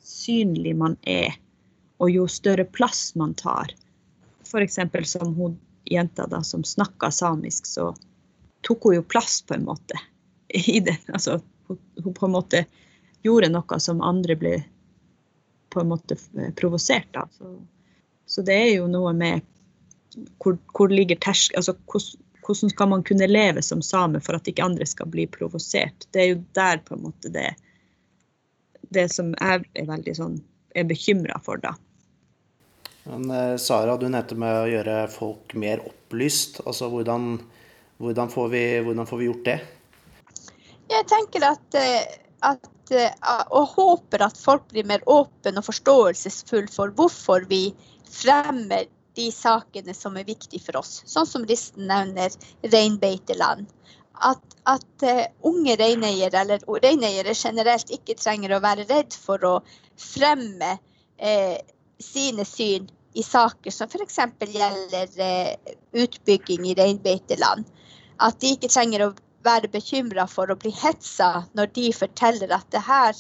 synlig 0.08 0.72
man 0.80 0.96
er, 1.04 1.36
og 2.00 2.14
jo 2.14 2.30
større 2.32 2.64
plass 2.64 3.10
man 3.20 3.34
tar, 3.36 3.74
f.eks. 4.48 4.80
som 5.12 5.36
hun 5.36 5.58
jenta 5.84 6.30
da, 6.32 6.40
som 6.48 6.64
snakka 6.64 7.12
samisk, 7.12 7.68
så 7.68 7.90
tok 8.64 8.88
hun 8.88 9.02
jo 9.02 9.04
plass 9.04 9.42
på 9.44 9.58
en 9.58 9.68
måte 9.68 10.00
i 10.48 10.80
den. 10.80 11.04
Altså 11.12 11.42
hun, 11.68 11.84
hun 12.00 12.16
på 12.16 12.30
en 12.30 12.38
måte 12.38 12.64
gjorde 13.28 13.52
noe 13.52 13.84
som 13.84 14.00
andre 14.00 14.40
ble 14.40 14.56
på 15.76 15.84
en 15.84 15.92
måte 15.92 16.18
eh, 16.40 16.52
provosert 16.58 17.20
av. 17.20 17.32
Så, 17.36 17.52
så, 18.26 18.46
det 18.48 18.56
er 18.56 18.72
jo 18.78 18.88
noe 18.92 19.14
med 19.18 19.44
hvor, 20.42 20.58
hvor 20.74 20.92
ligger 20.92 21.20
tersk... 21.22 21.56
Altså 21.60 21.76
hvordan, 21.92 22.24
hvordan 22.46 22.72
skal 22.72 22.92
man 22.92 23.04
kunne 23.04 23.28
leve 23.28 23.62
som 23.66 23.82
same 23.84 24.22
for 24.24 24.38
at 24.38 24.48
ikke 24.48 24.66
andre 24.66 24.88
skal 24.88 25.10
bli 25.12 25.28
provosert? 25.32 26.08
Det 26.14 26.22
er 26.22 26.32
jo 26.32 26.44
der 26.58 26.84
på 26.86 26.96
en 26.96 27.08
måte 27.10 27.32
det 27.34 27.52
Det 28.96 29.10
som 29.12 29.34
jeg 29.34 29.66
er 29.76 29.88
veldig 29.90 30.14
sånn 30.16 30.38
er 30.76 30.86
bekymra 30.88 31.40
for, 31.44 31.58
da. 31.58 31.74
Men 33.06 33.30
eh, 33.32 33.56
Sara, 33.62 33.96
du 33.98 34.08
nevnte 34.10 34.38
med 34.40 34.60
å 34.60 34.70
gjøre 34.70 34.98
folk 35.14 35.56
mer 35.62 35.82
opplyst. 35.86 36.62
Altså 36.66 36.90
hvordan, 36.92 37.36
hvordan, 38.02 38.32
får, 38.34 38.48
vi, 38.54 38.64
hvordan 38.86 39.10
får 39.10 39.22
vi 39.22 39.28
gjort 39.30 39.50
det? 39.50 39.58
Jeg 40.92 41.08
tenker 41.10 41.48
at, 41.50 41.78
eh, 41.82 42.18
at 42.46 42.70
og 42.94 43.72
håper 43.76 44.26
at 44.28 44.38
folk 44.38 44.68
blir 44.70 44.86
mer 44.88 45.02
åpne 45.10 45.58
og 45.58 45.66
forståelsesfulle 45.66 46.72
for 46.72 46.94
hvorfor 46.94 47.48
vi 47.50 47.70
fremmer 48.12 48.86
de 49.16 49.30
sakene 49.32 49.94
som 49.96 50.18
er 50.20 50.28
viktige 50.28 50.64
for 50.64 50.82
oss. 50.82 51.00
Sånn 51.08 51.28
som 51.28 51.46
Risten 51.48 51.88
nevner 51.90 52.34
reinbeiteland. 52.74 53.70
At, 54.16 54.44
at 54.64 55.04
uh, 55.04 55.24
unge 55.48 55.76
reineiere, 55.80 56.44
eller 56.44 56.64
reineiere 56.84 57.36
generelt, 57.36 57.92
ikke 57.92 58.16
trenger 58.20 58.56
å 58.56 58.62
være 58.64 58.88
redd 58.90 59.16
for 59.16 59.44
å 59.44 59.56
fremme 60.00 60.78
uh, 60.78 61.58
sine 62.00 62.46
syn 62.48 62.88
i 63.16 63.24
saker 63.24 63.72
som 63.72 63.92
f.eks. 63.92 64.20
gjelder 64.52 65.20
uh, 65.20 65.76
utbygging 66.06 66.68
i 66.70 66.78
reinbeiteland. 66.80 67.68
At 68.24 68.40
de 68.40 68.56
ikke 68.56 68.72
trenger 68.72 69.08
å 69.08 69.14
være 69.46 69.72
bekymra 69.72 70.26
for 70.30 70.52
å 70.52 70.58
bli 70.60 70.74
hetsa 70.76 71.46
når 71.58 71.72
de 71.78 71.90
forteller 71.96 72.54
at 72.56 72.68
det 72.74 72.84
her 72.88 73.14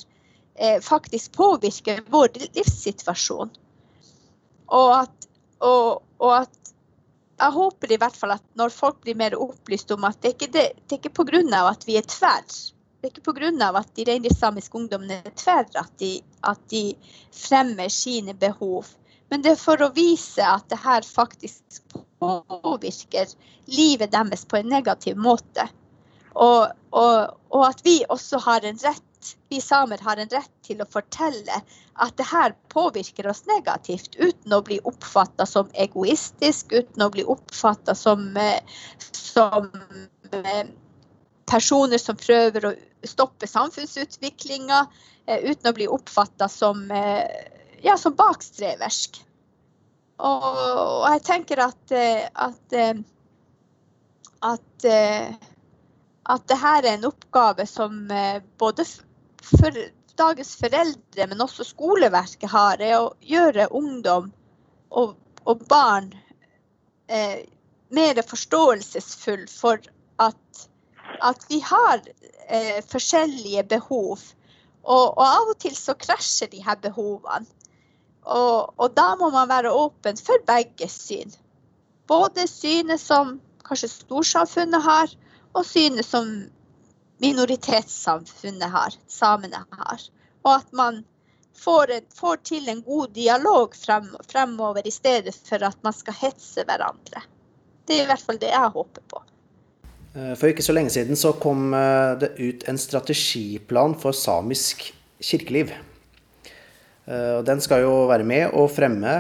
eh, 0.56 0.82
faktisk 0.84 1.36
påvirker 1.38 2.04
vår 2.12 2.34
livssituasjon. 2.58 3.54
Og 4.76 4.94
at, 4.98 5.28
og, 5.62 6.02
og 6.20 6.32
at, 6.42 6.74
jeg 7.36 7.52
håper 7.52 7.92
i 7.92 8.00
hvert 8.00 8.16
fall 8.16 8.32
at 8.38 8.44
når 8.56 8.72
folk 8.72 9.02
blir 9.04 9.18
mer 9.20 9.36
opplyst 9.36 9.92
om 9.92 10.06
at 10.08 10.22
det 10.24 10.36
ikke 10.36 10.52
det, 10.54 10.66
det 10.88 10.98
er 10.98 11.02
ikke 11.02 11.16
pga. 11.20 11.66
at 11.68 11.84
vi 11.88 11.98
er 12.00 12.08
tverr, 12.08 12.46
det 12.48 13.10
er 13.10 13.12
ikke 13.12 13.34
pga. 13.34 13.72
at 13.76 13.96
de 13.96 14.06
reindriftssamiske 14.08 14.78
ungdommene 14.80 15.20
er 15.20 15.36
tverr 15.36 15.68
at, 15.82 15.92
de, 16.00 16.22
at 16.44 16.62
de 16.72 16.96
fremmer 17.36 17.90
sine 17.90 18.34
behov. 18.34 18.88
Men 19.30 19.42
det 19.42 19.56
er 19.56 19.60
for 19.60 19.82
å 19.82 19.92
vise 19.92 20.46
at 20.46 20.70
det 20.70 20.80
her 20.80 21.02
faktisk 21.02 21.82
påvirker 22.22 23.34
livet 23.68 24.14
deres 24.14 24.46
på 24.46 24.62
en 24.62 24.70
negativ 24.72 25.18
måte. 25.18 25.68
Og, 26.36 26.72
og, 26.92 27.36
og, 27.50 27.62
at 27.70 27.82
vi 27.86 28.02
også 28.12 28.42
har 28.44 28.66
en 28.68 28.80
rett, 28.84 29.36
vi 29.50 29.62
samer 29.64 30.02
har 30.04 30.20
en 30.20 30.32
rett 30.34 30.52
til 30.68 30.82
å 30.84 30.88
fortelle 30.92 31.62
at 32.04 32.18
det 32.20 32.28
her 32.28 32.54
påvirker 32.74 33.30
oss 33.32 33.46
negativt, 33.48 34.18
uten 34.20 34.54
å 34.54 34.62
bli 34.66 34.82
oppfatta 34.84 35.48
som 35.48 35.72
egoistisk, 35.74 36.76
uten 36.76 37.06
å 37.06 37.10
bli 37.14 37.24
oppfatta 37.24 37.96
som, 37.96 38.28
som 39.00 39.70
personer 41.48 42.04
som 42.04 42.20
prøver 42.20 42.68
å 42.68 42.74
stoppe 43.08 43.48
samfunnsutviklinga, 43.48 44.84
uten 45.32 45.72
å 45.72 45.76
bli 45.78 45.88
oppfatta 45.88 46.50
som, 46.52 46.84
ja, 47.86 47.96
som 47.98 48.18
bakstreversk. 48.20 49.24
Og, 50.20 50.44
og, 50.44 51.08
jeg 51.16 51.26
tenker 51.28 51.64
at, 51.64 51.96
at, 52.44 52.78
at 54.52 54.88
at 56.26 56.48
dette 56.50 56.72
er 56.78 56.88
en 56.90 57.08
oppgave 57.10 57.66
som 57.70 58.06
eh, 58.12 58.42
både 58.58 58.86
for 59.46 59.78
dagens 60.18 60.56
foreldre, 60.58 61.28
men 61.30 61.44
også 61.44 61.68
skoleverket 61.68 62.50
har, 62.50 62.82
er 62.82 62.98
å 62.98 63.14
gjøre 63.22 63.70
ungdom 63.76 64.32
og, 64.90 65.16
og 65.46 65.66
barn 65.70 66.10
eh, 67.08 67.44
mer 67.94 68.22
forståelsesfull 68.26 69.46
for 69.52 69.82
at, 70.24 70.64
at 71.22 71.46
vi 71.50 71.60
har 71.62 72.02
eh, 72.48 72.82
forskjellige 72.90 73.68
behov. 73.76 74.24
Og, 74.86 75.06
og, 75.18 75.22
av 75.26 75.52
og 75.54 75.60
til 75.62 75.76
så 75.78 75.96
krasjer 75.98 76.50
de 76.52 76.64
her 76.66 76.80
behovene. 76.82 77.46
Og, 78.26 78.74
og, 78.82 78.88
da 78.98 79.12
må 79.20 79.30
man 79.34 79.50
være 79.52 79.74
åpen 79.74 80.18
for 80.18 80.42
begge 80.48 80.88
syn. 80.90 81.30
Både 82.10 82.48
synet 82.50 83.02
som 83.02 83.36
kanskje 83.66 83.92
storsamfunnet 83.92 84.82
har, 84.82 85.14
og 85.56 85.66
synet 85.68 86.08
som 86.08 86.30
minoritetssamfunnet 87.24 88.72
har, 88.72 88.96
samene 89.08 89.64
har. 89.72 90.08
Og 90.44 90.52
at 90.58 90.74
man 90.76 91.04
får, 91.58 91.94
en, 91.96 92.10
får 92.16 92.42
til 92.52 92.68
en 92.70 92.82
god 92.84 93.14
dialog 93.16 93.76
frem, 93.80 94.10
fremover, 94.32 94.88
i 94.88 94.92
stedet 94.92 95.36
for 95.48 95.64
at 95.64 95.80
man 95.86 95.96
skal 95.96 96.18
hetse 96.20 96.66
hverandre. 96.68 97.24
Det 97.88 98.00
er 98.00 98.04
i 98.04 98.10
hvert 98.10 98.28
fall 98.28 98.42
det 98.42 98.52
jeg 98.52 98.76
håper 98.76 99.08
på. 99.14 99.24
Eh, 100.16 100.34
for 100.40 100.52
ikke 100.52 100.66
så 100.66 100.76
lenge 100.76 100.94
siden 100.94 101.20
så 101.20 101.34
kom 101.40 101.74
eh, 101.76 102.16
det 102.22 102.36
ut 102.40 102.66
en 102.70 102.80
strategiplan 102.80 103.96
for 104.00 104.16
samisk 104.16 104.88
kirkeliv. 105.24 105.74
Eh, 107.06 107.40
den 107.48 107.64
skal 107.64 107.86
jo 107.86 107.94
være 108.12 108.28
med 108.28 108.56
å 108.56 108.68
fremme 108.72 109.16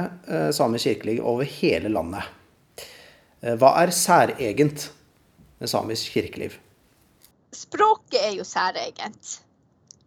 samisk 0.56 0.89
kirkeliv 0.89 1.24
over 1.24 1.48
hele 1.60 1.92
landet. 1.94 2.34
Hva 3.46 3.75
er 3.77 3.92
særegent 3.94 4.88
samisk 5.63 6.15
kirkeliv? 6.15 6.57
Språket 7.55 8.19
er 8.19 8.33
jo 8.35 8.45
særegent. 8.47 9.39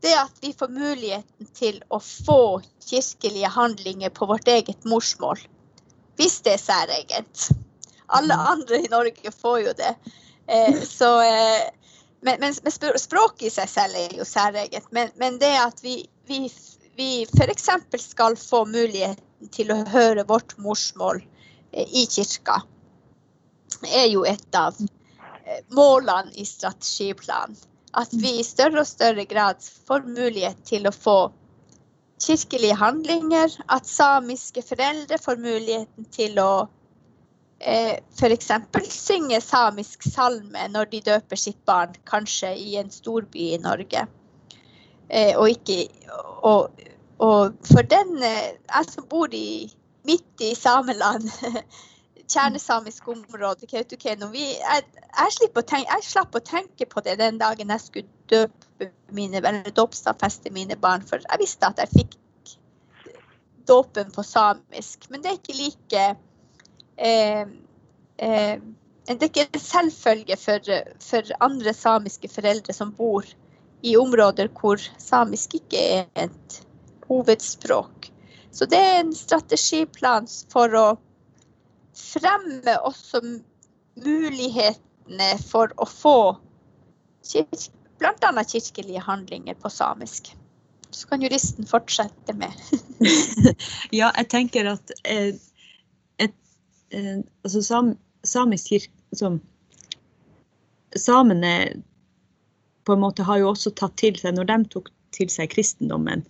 Det 0.03 0.13
at 0.15 0.43
vi 0.45 0.53
får 0.55 0.71
muligheten 0.71 1.49
til 1.57 1.81
å 1.91 1.99
få 2.03 2.61
kirkelige 2.87 3.51
handlinger 3.51 4.13
på 4.15 4.29
vårt 4.31 4.49
eget 4.49 4.85
morsmål, 4.87 5.41
hvis 6.21 6.39
det 6.47 6.55
er 6.55 6.63
særegent. 6.63 7.49
Alle 8.07 8.37
mm. 8.37 8.47
andre 8.53 8.83
i 8.85 8.93
Norge 8.93 9.33
får 9.35 9.59
jo 9.65 9.75
det. 9.81 9.95
Så 10.89 11.11
men, 12.21 12.41
men, 12.41 12.55
men, 12.63 12.99
språket 12.99 13.47
i 13.47 13.51
seg 13.53 13.71
selv 13.71 13.99
er 13.99 14.17
jo 14.19 14.27
særegent. 14.27 14.89
Men, 14.95 15.11
men, 15.21 15.39
det 15.39 15.53
at 15.61 15.83
vi, 15.85 16.01
vi, 16.27 16.47
vi 16.99 17.11
f.eks. 17.27 17.69
skal 18.03 18.37
få 18.41 18.65
muligheten 18.67 19.53
til 19.55 19.71
å 19.71 19.83
høre 19.93 20.27
vårt 20.27 20.57
morsmål 20.59 21.23
eh, 21.73 21.87
i 21.87 22.07
kirka, 22.11 22.61
er 23.87 24.09
jo 24.11 24.25
et 24.27 24.59
av 24.59 24.75
eh, 24.83 24.91
målene 25.75 26.33
i 26.35 26.47
strategiplanen. 26.47 27.57
At 27.97 28.13
vi 28.13 28.39
i 28.39 28.45
større 28.45 28.83
og 28.83 28.89
større 28.89 29.25
grad 29.25 29.65
får 29.89 30.05
mulighet 30.07 30.59
til 30.69 30.87
å 30.87 30.95
få 30.95 31.19
kirkelige 32.23 32.77
handlinger. 32.79 33.55
At 33.69 33.89
samiske 33.89 34.63
foreldre 34.67 35.19
får 35.23 35.41
muligheten 35.43 36.09
til 36.15 36.39
å 36.43 36.69
eh, 37.59 37.97
f.eks. 38.19 38.51
synge 38.93 39.41
samisk 39.41 40.05
salme 40.07 40.69
når 40.75 40.93
de 40.93 41.03
døper 41.11 41.41
sitt 41.41 41.61
barn, 41.69 41.97
kanskje 42.09 42.55
i 42.57 42.77
en 42.81 42.93
storby 42.93 43.53
i 43.55 43.63
Norge. 43.63 44.07
Eh, 45.09 45.35
og 45.39 45.49
ikke 45.49 45.87
og, 46.45 46.83
og, 47.19 47.55
for 47.65 47.87
den 47.89 48.19
eh, 48.23 48.59
Jeg 48.69 48.91
som 48.91 49.07
bor 49.09 49.33
i, 49.33 49.71
midt 50.05 50.45
i 50.45 50.55
Sameland, 50.55 51.31
kjernesamisk 52.29 53.09
område, 53.09 53.67
Kautokeino 53.71 54.29
jeg, 54.37 54.61
jeg, 54.61 55.37
jeg, 55.49 56.05
slapp 56.05 56.37
å 56.37 56.45
tenke 56.45 56.87
på 56.89 57.03
det 57.07 57.17
den 57.21 57.41
dagen 57.41 57.73
jeg 57.73 57.85
skulle 57.85 58.09
døpe 58.29 58.91
mine, 59.17 59.41
eller 59.41 59.73
dåpsstadfeste 59.75 60.53
mine 60.53 60.77
barn, 60.81 61.05
for 61.09 61.25
jeg 61.25 61.41
visste 61.41 61.71
at 61.71 61.81
jeg 61.83 61.95
fikk 61.95 62.19
dåpen 63.69 64.13
på 64.13 64.25
samisk. 64.25 65.09
Men 65.13 65.25
det 65.25 65.31
er 65.31 65.41
ikke 65.41 65.57
like 65.59 66.05
eh, 66.97 67.49
eh, 68.19 68.61
det 69.09 69.23
er 69.23 69.31
ikke 69.31 69.49
en 69.49 69.65
selvfølge 69.65 70.37
for, 70.37 70.73
for, 71.01 71.35
andre 71.41 71.73
samiske 71.73 72.29
foreldre 72.29 72.75
som 72.77 72.93
bor 72.93 73.25
i 73.81 73.95
områder 73.97 74.51
hvor 74.59 74.83
samisk 75.01 75.57
ikke 75.63 75.85
er 76.01 76.27
et 76.27 76.59
hovedspråk. 77.09 78.11
Så 78.53 78.67
det 78.69 78.81
er 78.85 78.99
en 79.01 79.15
strategiplan 79.17 80.29
for 80.53 80.75
å 80.77 80.87
fremme 81.99 82.75
også 82.87 83.21
mulighetene 83.99 85.31
for 85.43 85.73
å 85.77 85.89
få 85.89 86.19
bl.a. 87.99 88.45
kirkelige 88.45 89.03
handlinger 89.03 89.59
på 89.59 89.71
samisk. 89.73 90.31
Så 90.91 91.09
kan 91.09 91.23
juristen 91.23 91.67
fortsette 91.69 92.35
med. 92.39 92.55
ja, 93.99 94.09
jeg 94.17 94.29
tenker 94.33 94.71
at 94.71 94.93
eh, 95.05 95.35
eh, 96.23 97.19
altså 97.45 97.63
sam, 97.63 97.93
samisk 98.25 98.75
kirke 98.75 99.19
som, 99.19 99.41
Samene 100.97 101.83
på 102.89 102.95
en 102.97 103.03
måte 103.03 103.23
har 103.29 103.43
jo 103.43 103.51
også 103.51 103.75
tatt 103.77 103.99
til 104.01 104.17
seg 104.17 104.39
Når 104.39 104.47
de 104.49 104.55
tok 104.73 104.87
til 105.13 105.29
seg 105.29 105.51
kristendommen, 105.53 106.23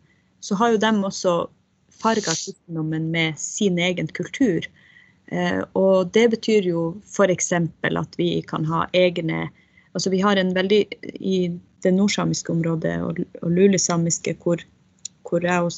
så 0.43 0.57
har 0.59 0.73
jo 0.75 0.81
de 0.83 0.91
også 1.07 1.35
farga 2.03 2.35
kristendommen 2.35 3.07
med 3.15 3.39
sin 3.39 3.79
egen 3.79 4.11
kultur. 4.15 4.67
Eh, 5.33 5.61
og 5.77 6.11
det 6.17 6.29
betyr 6.35 6.69
jo 6.71 6.83
f.eks. 7.05 7.53
at 7.53 8.19
vi 8.21 8.31
kan 8.43 8.65
ha 8.69 8.87
egne 8.93 9.49
Altså 9.97 10.11
vi 10.13 10.21
har 10.21 10.37
en 10.37 10.53
veldig 10.55 10.83
I 11.25 11.49
det 11.83 11.91
nordsamiske 11.97 12.53
området 12.53 12.99
og, 13.03 13.19
og 13.43 13.51
lulesamiske 13.51 14.37
hvor 14.43 14.61
hvor 15.29 15.45
jeg 15.45 15.71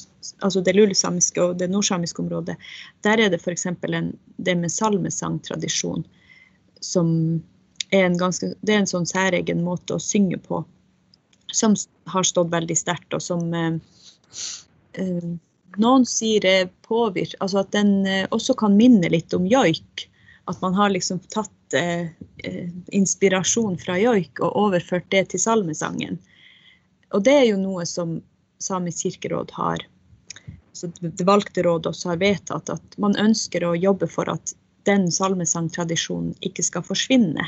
altså 0.45 0.61
det 0.63 0.75
lulesamiske 0.75 1.41
og 1.43 1.57
det 1.59 1.67
nordsamiske 1.69 2.21
området, 2.23 2.55
der 3.03 3.19
er 3.19 3.29
det 3.29 3.41
f.eks. 3.41 3.67
det 4.37 4.57
med 4.57 4.71
salmesangtradisjon 4.71 6.05
som 6.81 7.09
er 7.91 8.05
en 8.05 8.17
ganske 8.17 8.53
Det 8.61 8.73
er 8.73 8.83
en 8.83 8.87
sånn 8.87 9.05
særegen 9.05 9.63
måte 9.63 9.97
å 9.97 10.03
synge 10.03 10.39
på 10.39 10.63
som 11.51 11.75
har 12.07 12.23
stått 12.23 12.51
veldig 12.51 12.77
sterkt, 12.79 13.13
og 13.13 13.21
som 13.21 13.53
eh, 13.53 13.73
eh, 14.93 15.31
noen 15.79 16.05
sier 16.07 16.45
er 16.45 16.69
påvirket 16.87 17.37
Altså 17.39 17.61
at 17.61 17.71
den 17.71 18.05
eh, 18.07 18.25
også 18.31 18.55
kan 18.59 18.75
minne 18.75 19.11
litt 19.13 19.33
om 19.33 19.45
joik. 19.47 20.07
At 20.49 20.59
man 20.63 20.75
har 20.75 20.91
liksom 20.91 21.21
tatt 21.31 21.77
eh, 21.77 22.09
eh, 22.43 22.67
inspirasjon 22.91 23.77
fra 23.79 23.95
joik 24.01 24.41
og 24.41 24.57
overført 24.65 25.07
det 25.13 25.29
til 25.31 25.43
salmesangen. 25.43 26.19
Og 27.15 27.23
det 27.23 27.37
er 27.37 27.47
jo 27.51 27.61
noe 27.61 27.85
som 27.87 28.19
Samisk 28.61 29.07
kirkeråd 29.07 29.49
har 29.57 29.81
så 30.73 30.87
det 31.01 31.23
valgte 31.23 31.63
råd 31.63 31.85
også 31.85 32.09
har 32.09 32.17
vedtatt 32.21 32.69
at 32.69 32.97
man 32.97 33.15
ønsker 33.19 33.63
å 33.63 33.75
jobbe 33.75 34.07
for 34.09 34.29
at 34.31 34.53
den 34.89 35.11
salmesangtradisjonen 35.13 36.33
ikke 36.47 36.63
skal 36.65 36.85
forsvinne. 36.85 37.45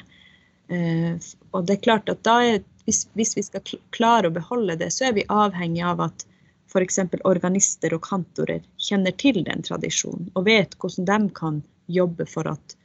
Eh, 0.70 1.16
og 1.52 1.66
det 1.66 1.78
er 1.78 1.86
klart 1.88 2.12
at 2.14 2.30
er, 2.30 2.60
hvis, 2.86 3.06
hvis, 3.18 3.34
vi 3.38 3.46
skal 3.48 3.64
klare 3.96 4.30
å 4.30 4.36
beholde 4.36 4.78
det, 4.84 4.92
så 4.94 5.10
er 5.10 5.18
vi 5.18 5.26
avhengig 5.30 5.82
av 5.88 6.04
at 6.10 6.28
f.eks. 6.74 7.00
organister 7.30 7.94
og 7.94 8.04
kantorer 8.08 8.64
kjenner 8.82 9.14
til 9.22 9.44
den 9.46 9.62
tradisjonen 9.66 10.32
og 10.34 10.48
vet 10.50 10.76
hvordan 10.82 11.30
de 11.30 11.34
kan 11.38 11.62
jobbe 11.92 12.26
for 12.30 12.50
at 12.50 12.78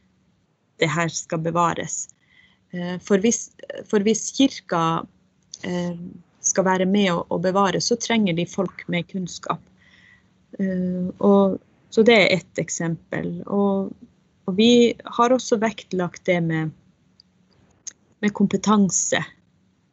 det 0.79 0.90
her 0.92 1.09
skal 1.11 1.40
bevares. 1.42 2.07
Eh, 2.70 2.98
for 3.03 3.18
hvis, 3.22 3.48
for 3.88 4.05
hvis 4.05 4.29
kirka 4.37 4.83
eh, 5.66 5.96
skal 6.44 6.66
være 6.68 6.87
med 6.88 7.11
å, 7.12 7.22
å 7.29 7.38
bevare, 7.42 7.81
så 7.83 7.98
trenger 8.01 8.37
de 8.38 8.46
folk 8.48 8.85
med 8.92 9.09
kunnskap. 9.11 9.62
Uh, 10.59 11.11
og, 11.20 11.59
så 11.92 12.05
det 12.07 12.14
er 12.16 12.37
ett 12.38 12.61
eksempel. 12.61 13.42
Og, 13.44 13.90
og, 14.46 14.53
vi 14.57 14.94
har 15.18 15.35
også 15.35 15.59
vektlagt 15.61 16.24
det 16.29 16.38
med, 16.44 16.72
med 18.24 18.35
kompetanse 18.37 19.20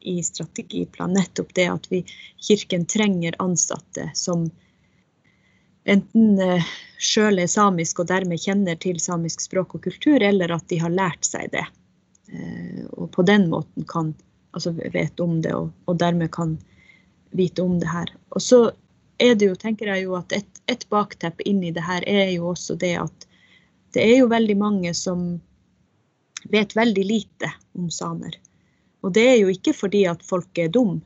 i 0.05 0.23
strategiplan. 0.23 1.13
Nettopp 1.13 1.53
det 1.57 1.65
at 1.71 1.89
vi, 1.91 2.03
Kirken 2.47 2.85
trenger 2.85 3.35
ansatte 3.41 4.09
som 4.13 4.47
enten 5.85 6.39
uh, 6.41 6.69
sjøl 6.97 7.41
er 7.41 7.49
samisk 7.51 8.01
og 8.01 8.09
dermed 8.09 8.41
kjenner 8.41 8.77
til 8.81 8.99
samisk 9.01 9.43
språk 9.45 9.75
og 9.77 9.83
kultur, 9.85 10.21
eller 10.21 10.53
at 10.55 10.65
de 10.71 10.79
har 10.81 10.93
lært 10.93 11.27
seg 11.27 11.51
det. 11.53 11.65
Uh, 12.31 12.85
og 12.93 13.11
på 13.17 13.25
den 13.27 13.49
måten 13.51 13.85
kan 13.89 14.13
altså 14.55 14.71
vet 14.71 15.19
om 15.19 15.41
det, 15.43 15.53
og, 15.53 15.71
og, 15.85 15.97
dermed 15.99 16.31
kan 16.31 16.55
vite 17.35 17.61
om 17.61 17.79
det 17.79 17.91
her. 17.91 18.11
Og 18.31 18.41
så 18.41 18.61
er 19.19 19.35
det 19.35 19.49
jo, 19.49 19.57
tenker 19.59 19.91
jeg 19.91 20.05
jo, 20.05 20.15
at 20.17 20.31
et, 20.35 20.61
et 20.71 20.85
bakteppe 20.91 21.43
inni 21.49 21.73
det 21.75 21.83
her 21.83 22.05
er 22.07 22.29
jo 22.31 22.53
også 22.53 22.77
det 22.79 22.95
at 23.01 23.27
det 23.95 24.03
er 24.03 24.17
jo 24.19 24.31
veldig 24.31 24.55
mange 24.59 24.91
som 24.95 25.27
vet 26.51 26.75
veldig 26.75 27.05
lite 27.05 27.51
om 27.75 27.89
samer. 27.91 28.35
Og 29.05 29.13
det 29.13 29.25
er 29.29 29.37
jo 29.37 29.51
ikke 29.53 29.75
fordi 29.77 30.05
at 30.09 30.23
folk 30.25 30.61
er 30.61 30.71
dumme, 30.73 31.01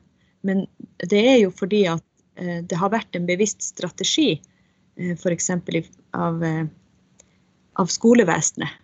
men 0.48 0.64
det 1.12 1.20
er 1.20 1.38
jo 1.42 1.52
fordi 1.52 1.84
at 1.92 2.06
eh, 2.40 2.62
det 2.64 2.80
har 2.80 2.94
vært 2.94 3.18
en 3.18 3.28
bevisst 3.28 3.66
strategi, 3.74 4.38
eh, 4.96 5.16
f.eks. 5.18 5.50
Av, 6.16 6.44
eh, 6.44 6.64
av 7.80 7.92
skolevesenet, 7.92 8.80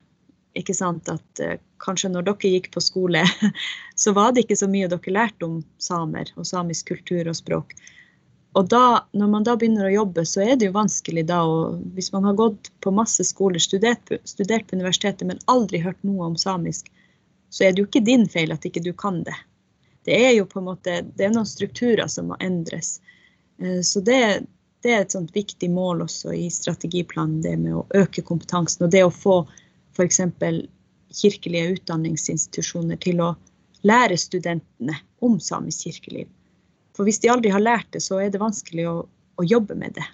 ikke 0.56 0.75
sant, 0.75 1.10
at 1.12 1.41
uh, 1.43 1.58
kanskje 1.84 2.13
når 2.13 2.30
dere 2.30 2.49
gikk 2.54 2.69
på 2.71 2.80
skole, 2.84 3.25
så 4.01 4.13
var 4.15 4.32
det 4.32 4.45
ikke 4.45 4.56
så 4.56 4.69
mye 4.71 4.88
dere 4.88 5.12
lærte 5.12 5.47
om 5.47 5.58
samer 5.84 6.32
og 6.39 6.47
samisk 6.47 6.93
kultur 6.93 7.28
og 7.28 7.36
språk. 7.36 7.73
Og 8.56 8.69
da, 8.71 9.04
når 9.12 9.32
man 9.34 9.43
da 9.43 9.58
begynner 9.60 9.89
å 9.89 9.95
jobbe, 9.97 10.23
så 10.23 10.45
er 10.45 10.56
det 10.56 10.69
jo 10.69 10.78
vanskelig 10.78 11.25
da 11.28 11.41
å 11.43 11.58
Hvis 11.97 12.13
man 12.13 12.23
har 12.23 12.38
gått 12.39 12.71
på 12.80 12.93
masse 12.95 13.23
skoler, 13.28 13.60
studert, 13.60 14.13
studert 14.23 14.69
på 14.69 14.80
universitetet, 14.80 15.28
men 15.28 15.43
aldri 15.51 15.84
hørt 15.84 15.99
noe 16.08 16.30
om 16.30 16.38
samisk, 16.39 16.88
så 17.55 17.63
er 17.63 17.71
det 17.71 17.83
jo 17.83 17.87
ikke 17.87 18.03
din 18.03 18.25
feil 18.27 18.51
at 18.51 18.65
ikke 18.67 18.83
du 18.83 18.91
kan 18.97 19.21
det. 19.23 19.35
Det 20.05 20.17
er 20.27 20.33
jo 20.35 20.45
på 20.49 20.59
en 20.59 20.67
måte, 20.67 20.99
det 21.15 21.27
er 21.27 21.31
noen 21.33 21.47
strukturer 21.47 22.09
som 22.11 22.27
må 22.29 22.37
endres. 22.43 22.97
Uh, 23.63 23.79
så 23.79 24.03
det, 24.03 24.19
det 24.83 24.91
er 24.91 25.05
et 25.05 25.15
sånt 25.15 25.31
viktig 25.35 25.69
mål 25.71 26.03
også 26.05 26.33
i 26.35 26.49
strategiplanen, 26.51 27.39
det 27.45 27.55
med 27.63 27.77
å 27.79 27.85
øke 27.95 28.25
kompetansen 28.27 28.85
og 28.85 28.91
det 28.93 29.05
å 29.07 29.13
få 29.13 29.39
f.eks. 29.95 30.19
kirkelige 31.15 31.77
utdanningsinstitusjoner 31.77 32.99
til 33.01 33.23
å 33.23 33.31
lære 33.87 34.17
studentene 34.19 34.97
om 35.23 35.39
samisk 35.39 35.87
kirkeliv. 35.87 36.27
For 36.95 37.07
hvis 37.07 37.21
de 37.23 37.31
aldri 37.31 37.53
har 37.55 37.63
lært 37.63 37.87
det, 37.95 38.03
så 38.03 38.19
er 38.19 38.33
det 38.33 38.43
vanskelig 38.43 38.89
å, 38.91 38.97
å 39.39 39.47
jobbe 39.47 39.79
med 39.79 39.95
det. 39.95 40.05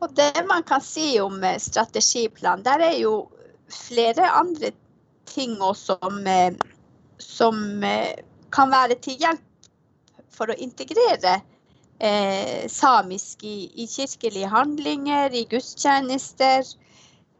Og 0.00 0.16
det 0.16 0.46
man 0.48 0.64
kan 0.64 0.80
si 0.84 1.14
om 1.20 1.36
eh, 1.44 1.60
strategiplan, 1.60 2.64
der 2.64 2.82
er 2.88 2.96
jo 3.00 3.26
flere 3.72 4.32
andre 4.36 4.72
ting 5.28 5.56
som, 5.74 6.26
eh, 6.26 6.54
som 7.18 7.84
eh, 7.84 8.14
kan 8.50 8.70
være 8.70 8.98
til 9.02 9.18
hjelp 9.20 9.70
for 10.34 10.50
å 10.50 10.58
integrere 10.58 11.40
eh, 11.98 12.66
samisk 12.70 13.44
i, 13.44 13.70
i, 13.74 13.86
kirkelige 13.86 14.50
handlinger, 14.50 15.34
i 15.34 15.44
gudstjenester. 15.50 16.66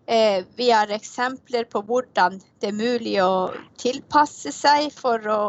Eh, 0.07 0.44
vi 0.57 0.70
har 0.70 0.92
eksempler 0.94 1.64
på 1.70 1.83
hvordan 1.87 2.40
det 2.61 2.70
er 2.70 2.79
mulig 2.79 3.16
å 3.25 3.53
tilpasse 3.81 4.53
seg 4.53 4.90
for 4.94 5.23
å 5.29 5.40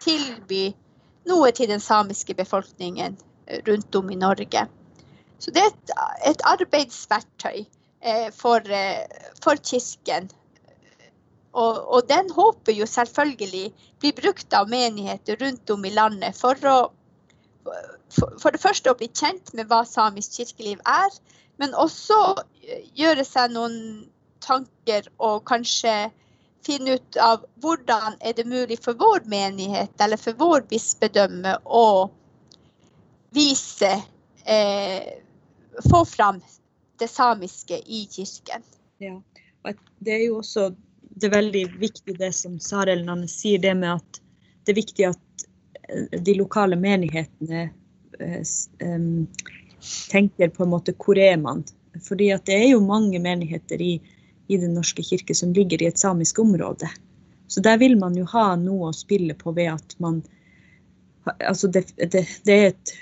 tilby 0.00 0.70
noe 1.28 1.50
til 1.52 1.68
den 1.68 1.82
samiske 1.84 2.34
befolkningen 2.34 3.18
rundt 3.66 3.94
om 3.94 4.10
i 4.10 4.16
Norge. 4.16 4.66
Så 5.40 5.52
det 5.56 5.62
er 5.64 5.70
et, 5.72 5.92
et 6.32 6.42
arbeidsverktøy 6.48 7.64
eh, 7.64 8.28
for, 8.36 8.64
eh, 8.68 9.30
for, 9.42 9.60
Kirken. 9.64 10.28
Og, 11.50 11.78
og, 11.82 12.06
den 12.08 12.30
håper 12.30 12.72
jo 12.76 12.86
selvfølgelig 12.86 13.72
blir 14.00 14.14
brukt 14.14 14.54
av 14.54 14.68
menigheter 14.70 15.38
rundt 15.40 15.70
om 15.74 15.84
i 15.84 15.90
landet 15.94 16.36
for 16.38 16.66
å 16.70 16.78
for, 18.10 18.36
for 18.38 18.54
det 18.54 18.62
første 18.62 18.90
å 18.90 18.98
bli 18.98 19.10
kjent 19.10 19.52
med 19.54 19.68
hva 19.70 19.82
samisk 19.86 20.38
kirkeliv 20.38 20.80
er, 20.88 21.10
men 21.60 21.74
også 21.78 22.16
gjøre 22.98 23.24
seg 23.26 23.52
noen 23.54 23.76
tanker 24.42 25.06
og 25.18 25.44
kanskje 25.48 26.10
finne 26.66 26.96
ut 26.98 27.18
av 27.20 27.44
hvordan 27.62 28.16
er 28.20 28.36
det 28.36 28.46
mulig 28.48 28.78
for 28.84 28.98
vår 28.98 29.26
menighet 29.30 30.02
eller 30.02 30.20
for 30.20 30.36
vår 30.40 30.64
bispedømme 30.70 31.56
å 31.64 32.10
vise 33.36 33.92
eh, 34.44 35.20
få 35.88 36.02
fram 36.08 36.40
det 37.00 37.08
samiske 37.08 37.78
i 37.86 38.04
kirken. 38.12 38.64
Ja, 39.00 39.16
Det 40.00 40.14
er 40.14 40.24
jo 40.26 40.40
også 40.40 40.70
det 41.20 41.28
er 41.28 41.36
veldig 41.36 41.64
viktig 41.80 42.16
det 42.18 42.32
som 42.36 42.58
Sarel 42.62 43.04
sier, 43.28 43.60
det 43.60 43.74
med 43.78 43.98
at 43.98 44.20
det 44.64 44.72
er 44.72 44.80
viktig 44.80 45.06
at 45.10 45.44
eh, 45.88 46.20
de 46.20 46.36
lokale 46.38 46.76
menighetene 46.80 47.68
um, 48.84 49.26
tenker 50.10 50.50
på 50.52 50.64
en 50.64 50.72
måte 50.74 50.94
hvor 50.96 51.18
er 51.18 51.38
man? 51.40 51.64
Fordi 52.06 52.30
at 52.34 52.44
det 52.46 52.58
er 52.58 52.68
jo 52.74 52.82
mange 52.84 53.18
menigheter 53.18 53.80
i, 53.82 53.94
i 54.48 54.58
Den 54.60 54.74
norske 54.74 55.02
kirke 55.02 55.34
som 55.34 55.54
ligger 55.56 55.82
i 55.82 55.88
et 55.88 55.98
samisk 55.98 56.38
område. 56.38 56.88
Så 57.48 57.60
der 57.60 57.78
vil 57.78 57.96
man 57.98 58.14
jo 58.16 58.26
ha 58.30 58.54
noe 58.56 58.90
å 58.90 58.96
spille 58.96 59.34
på 59.34 59.52
ved 59.56 59.74
at 59.76 59.96
man 59.98 60.22
Altså 61.44 61.68
det, 61.68 61.82
det, 61.98 62.22
det 62.48 62.54
er 62.54 62.70
et 62.70 62.92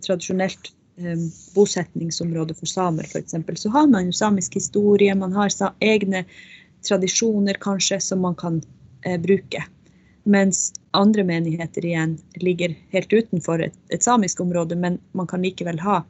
tradisjonelt 0.00 0.70
Eh, 0.96 1.18
bosetningsområde 1.54 2.54
for 2.54 2.66
samer 2.66 3.04
f.eks., 3.04 3.34
så 3.54 3.68
har 3.68 3.86
man 3.86 4.06
jo 4.06 4.12
samisk 4.12 4.54
historie, 4.54 5.14
man 5.14 5.32
har 5.32 5.48
egne 5.80 6.24
tradisjoner 6.88 7.58
kanskje 7.62 8.00
som 8.00 8.20
man 8.24 8.34
kan 8.38 8.62
eh, 9.04 9.20
bruke. 9.20 9.64
Mens 10.24 10.72
andre 10.90 11.24
menigheter 11.24 11.84
igjen 11.84 12.18
ligger 12.34 12.74
helt 12.90 13.12
utenfor 13.12 13.62
et, 13.62 13.78
et, 13.88 14.02
samisk 14.02 14.40
område, 14.40 14.76
men 14.76 14.98
man 15.12 15.26
kan 15.26 15.42
likevel 15.42 15.80
ha 15.82 16.02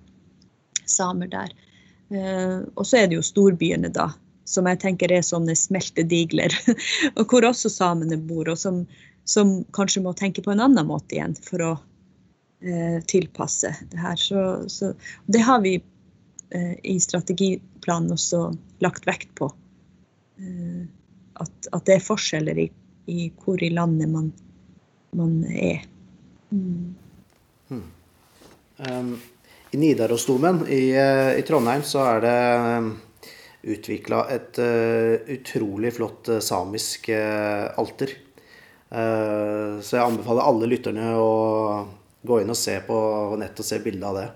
samer 0.87 1.30
der. 1.32 1.54
Eh, 2.12 2.58
og 2.74 2.87
så 2.87 3.02
er 3.02 3.08
det 3.08 3.16
jo 3.16 3.24
storbyene, 3.24 3.88
da, 3.94 4.11
som 4.44 4.68
jeg 4.68 4.82
tenker 4.82 5.12
er 5.12 5.24
sånne 5.24 5.56
smeltedigler, 5.56 6.54
og 7.16 7.24
hvor 7.30 7.46
også 7.48 7.72
samene 7.72 8.18
bor, 8.20 8.50
og 8.52 8.58
som, 8.58 8.82
som 9.24 9.62
kanskje 9.76 10.04
må 10.04 10.12
tenke 10.18 10.44
på 10.44 10.52
en 10.52 10.64
annen 10.66 10.88
måte 10.90 11.16
igjen 11.16 11.38
for 11.46 11.64
å 11.64 11.72
eh, 12.61 13.00
tilpasse 13.08 13.72
det 13.94 14.02
her. 14.02 14.20
Så, 14.20 14.44
så, 14.68 14.92
det 15.26 15.46
har 15.46 15.64
vi 15.64 15.78
eh, 15.78 16.76
i 16.82 16.98
strategiplanen 17.00 18.12
også 18.18 18.50
lagt 18.85 19.08
vekt 19.08 19.32
på. 19.38 19.52
Eh, 20.42 20.83
at, 21.42 21.68
at, 21.72 21.85
det 21.87 21.96
er 21.96 22.05
forskjeller 22.05 22.59
i, 22.64 22.66
i 23.11 23.28
hvor 23.42 23.62
i 23.62 23.70
landet 23.72 24.11
man, 24.11 24.33
man 25.18 25.38
er. 25.48 25.87
Mm. 26.52 26.98
Um, 28.83 29.14
I 29.70 29.78
Nidarosdomen 29.78 30.64
i, 30.66 30.90
eh, 30.98 31.38
i, 31.38 31.42
Trondheim 31.46 31.85
så 31.87 32.02
er 32.16 32.22
det 32.24 32.37
utvikla 33.72 34.24
et 34.35 34.59
uh, 34.59 35.22
utrolig 35.31 35.92
flott 35.94 36.33
uh, 36.35 36.40
samisk 36.42 37.12
uh, 37.14 37.70
alter. 37.78 38.18
så 38.92 39.96
jeg 39.96 40.05
anbefaler 40.05 40.44
alle 40.44 40.66
lytterne 40.68 41.05
å 41.16 41.28
gå 42.28 42.40
inn 42.42 42.52
og 42.52 42.59
se 42.59 42.74
på 42.85 42.96
nett 43.40 43.57
og 43.57 43.64
se 43.64 43.78
bilde 43.81 44.05
av 44.05 44.18
det. 44.18 44.26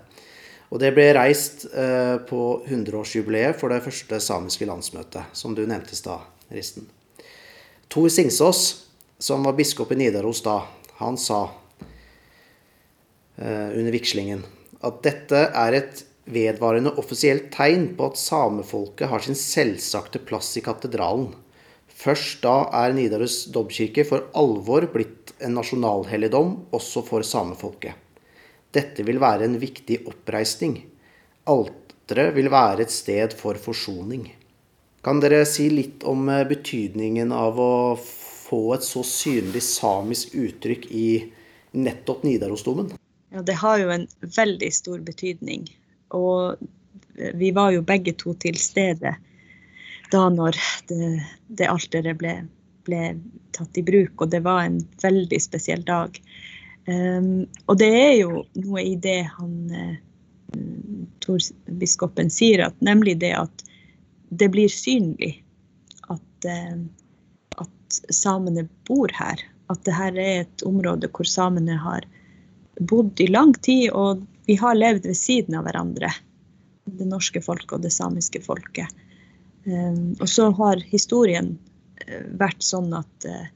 Og 0.67 0.81
det 0.83 0.91
ble 0.95 1.05
reist 1.15 1.63
eh, 1.71 2.17
på 2.27 2.41
100-årsjubileet 2.67 3.55
for 3.59 3.71
det 3.71 3.83
første 3.85 4.19
samiske 4.23 4.67
landsmøtet, 4.67 5.31
som 5.37 5.55
du 5.55 5.63
nevnte 5.63 5.95
i 5.95 5.99
stad, 5.99 6.25
Risten. 6.51 6.89
Tor 7.87 8.09
Singsås, 8.11 8.65
som 9.19 9.47
var 9.47 9.55
biskop 9.55 9.93
i 9.95 9.99
Nidaros 10.01 10.43
da, 10.43 10.59
han 10.99 11.15
sa 11.21 11.45
eh, 13.39 13.69
under 13.77 13.93
vigslingen 13.95 14.43
at 14.85 15.01
dette 15.05 15.39
er 15.57 15.77
et 15.77 16.03
vedvarende 16.27 16.91
offisielt 16.99 17.47
tegn 17.55 17.93
på 17.97 18.11
at 18.11 18.19
samefolket 18.19 19.09
har 19.09 19.23
sin 19.23 19.37
selvsagte 19.39 20.19
plass 20.27 20.51
i 20.59 20.63
katedralen. 20.65 21.31
Først 21.97 22.43
da 22.43 22.67
er 22.83 22.93
Nidaros 22.93 23.45
domkirke 23.53 24.03
for 24.05 24.27
alvor 24.37 24.85
blitt 24.93 25.33
en 25.41 25.55
nasjonalhelligdom 25.57 26.53
også 26.75 27.01
for 27.07 27.25
samefolket. 27.25 27.95
Dette 28.77 29.05
vil 29.07 29.19
være 29.21 29.47
en 29.47 29.57
viktig 29.61 30.03
oppreisning. 30.09 30.79
Alteret 31.49 32.35
vil 32.35 32.51
være 32.53 32.85
et 32.85 32.93
sted 32.93 33.33
for 33.37 33.59
forsoning. 33.61 34.27
Kan 35.05 35.21
dere 35.23 35.43
si 35.47 35.69
litt 35.71 36.03
om 36.07 36.27
eh, 36.29 36.45
betydningen 36.47 37.31
av 37.33 37.59
å 37.61 37.73
få 37.97 38.61
et 38.75 38.85
så 38.85 39.03
synlig 39.07 39.63
samisk 39.65 40.35
uttrykk 40.37 40.89
i 40.91 41.07
nettopp 41.77 42.25
Nidarosdomen? 42.27 42.91
Ja, 43.33 43.43
det 43.43 43.57
har 43.59 43.79
jo 43.81 43.93
en 43.93 44.05
veldig 44.35 44.69
stor 44.73 45.01
betydning. 45.07 45.67
Og 46.15 46.59
vi 47.39 47.49
var 47.55 47.73
jo 47.75 47.85
begge 47.87 48.13
to 48.19 48.35
til 48.39 48.59
stede 48.61 49.15
da 50.11 50.21
når 50.31 50.55
det, 50.87 51.09
det 51.59 51.67
alteret 51.67 52.19
ble 52.19 52.35
ble 52.87 53.01
tatt 53.55 53.79
i 53.79 53.83
bruk, 53.85 54.21
og 54.21 54.31
det 54.33 54.43
var 54.45 54.63
en 54.65 54.79
veldig 55.03 55.39
spesiell 55.43 55.83
dag. 55.87 56.15
Um, 56.87 57.47
og 57.67 57.79
det 57.81 57.89
er 57.91 58.13
jo 58.21 58.43
noe 58.63 58.83
i 58.83 58.95
det 59.03 59.19
han 59.35 59.55
uh, 59.75 59.95
Tor-biskopen 61.19 62.31
sier, 62.31 62.63
at, 62.69 62.77
nemlig 62.79 63.17
det 63.19 63.33
at 63.35 63.65
det 64.29 64.47
blir 64.53 64.71
synlig 64.71 65.33
at, 66.07 66.47
uh, 66.47 66.79
at 67.59 67.99
samene 68.15 68.67
bor 68.87 69.11
her. 69.15 69.43
At 69.67 69.83
det 69.83 69.97
her 69.97 70.15
er 70.15 70.45
et 70.45 70.63
område 70.67 71.11
hvor 71.11 71.27
samene 71.27 71.75
har 71.81 72.07
bodd 72.79 73.19
i 73.19 73.27
lang 73.27 73.51
tid, 73.65 73.89
og 73.91 74.23
vi 74.47 74.55
har 74.55 74.77
levd 74.77 75.09
ved 75.09 75.19
siden 75.19 75.57
av 75.59 75.67
hverandre. 75.67 76.13
Det 76.87 77.07
norske 77.09 77.43
folket 77.43 77.75
og 77.75 77.83
det 77.83 77.91
samiske 77.91 78.39
folket. 78.45 78.87
Um, 79.67 80.15
og 80.21 80.29
så 80.31 80.53
har 80.55 80.79
historien 80.87 81.57
vært 82.39 82.63
sånn 82.63 82.91
at 82.95 83.27
eh, 83.27 83.47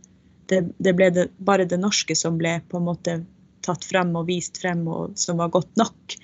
det, 0.52 0.66
det 0.84 0.94
ble 0.98 1.10
det, 1.16 1.30
bare 1.40 1.66
det 1.66 1.80
norske 1.80 2.16
som 2.18 2.38
ble 2.40 2.58
på 2.70 2.80
en 2.80 2.88
måte 2.90 3.22
tatt 3.66 3.86
frem 3.88 4.12
og 4.20 4.28
vist 4.28 4.60
frem, 4.62 4.84
og 4.90 5.16
som 5.20 5.40
var 5.40 5.54
godt 5.54 5.72
nok. 5.80 6.18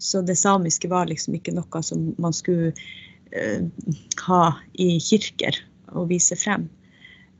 Så 0.00 0.22
det 0.26 0.36
samiske 0.40 0.90
var 0.90 1.08
liksom 1.08 1.36
ikke 1.38 1.54
noe 1.56 1.82
som 1.86 2.10
man 2.20 2.36
skulle 2.36 2.72
uh, 2.74 3.96
ha 4.26 4.42
i 4.72 4.92
kirker 5.00 5.56
og 5.94 6.10
vise 6.12 6.36
frem. 6.38 6.68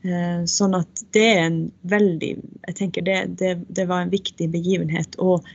Uh, 0.05 0.47
sånn 0.49 0.73
at 0.77 1.03
det 1.13 1.27
er 1.29 1.43
en 1.43 1.59
veldig 1.85 2.31
Jeg 2.39 2.77
tenker 2.79 3.05
det, 3.05 3.19
det, 3.37 3.55
det 3.69 3.85
var 3.89 4.05
en 4.05 4.13
viktig 4.13 4.49
begivenhet. 4.53 5.17
Og 5.21 5.45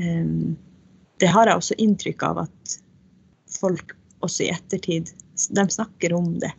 um, 0.00 0.56
det 1.20 1.32
har 1.32 1.48
jeg 1.48 1.60
også 1.60 1.80
inntrykk 1.82 2.28
av 2.28 2.44
at 2.46 2.76
folk 3.56 3.96
også 4.24 4.46
i 4.46 4.52
ettertid 4.52 5.12
de 5.52 5.64
snakker 5.68 6.14
om 6.16 6.38
det 6.40 6.52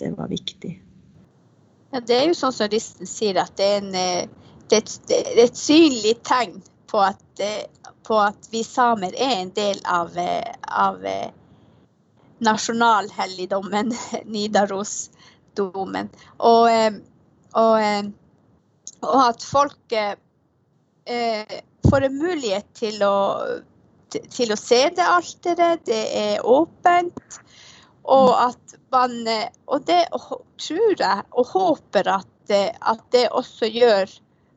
det 0.00 0.14
var 0.16 0.30
viktig. 0.30 0.72
Ja, 1.90 2.00
Det 2.00 2.16
er 2.16 2.28
jo 2.28 2.36
sånn 2.38 2.54
som 2.54 2.70
Risten 2.70 3.08
sier, 3.10 3.38
at 3.42 3.56
det 3.58 3.66
er, 3.66 3.80
en, 3.80 3.94
eh, 3.98 4.52
det 4.70 4.78
er, 4.78 4.84
et, 4.84 5.38
et, 5.44 5.56
synlig 5.58 6.14
tegn 6.26 6.60
på 6.90 7.00
at, 7.02 7.24
eh, 7.42 7.66
på 8.06 8.18
at, 8.22 8.46
vi 8.52 8.62
samer 8.66 9.16
er 9.18 9.40
en 9.40 9.50
del 9.56 9.80
av, 9.90 10.14
eh, 10.18 10.54
av 10.70 11.02
nasjonalhelligdommen, 12.46 13.90
Nidarosdomen. 14.34 16.12
Og, 16.38 16.70
og, 17.58 18.14
og, 19.02 19.18
at 19.26 19.42
folk 19.42 19.98
får 21.90 22.06
en 22.06 22.18
mulighet 22.22 22.70
til 22.78 23.02
å, 23.02 23.16
til 24.14 24.54
å 24.54 24.58
se 24.58 24.84
det 24.94 25.10
alteret. 25.18 25.82
Det 25.90 26.04
er 26.22 26.46
åpent. 26.46 27.40
Og 28.10 28.30
at 28.42 28.74
man 28.90 29.12
Og 29.66 29.86
det 29.86 30.02
tror 30.58 30.94
jeg 30.98 31.22
og 31.30 31.46
håper 31.52 32.10
at 32.18 32.28
det, 32.50 32.72
at 32.82 33.02
det 33.12 33.28
også 33.30 33.68
gjør 33.70 34.10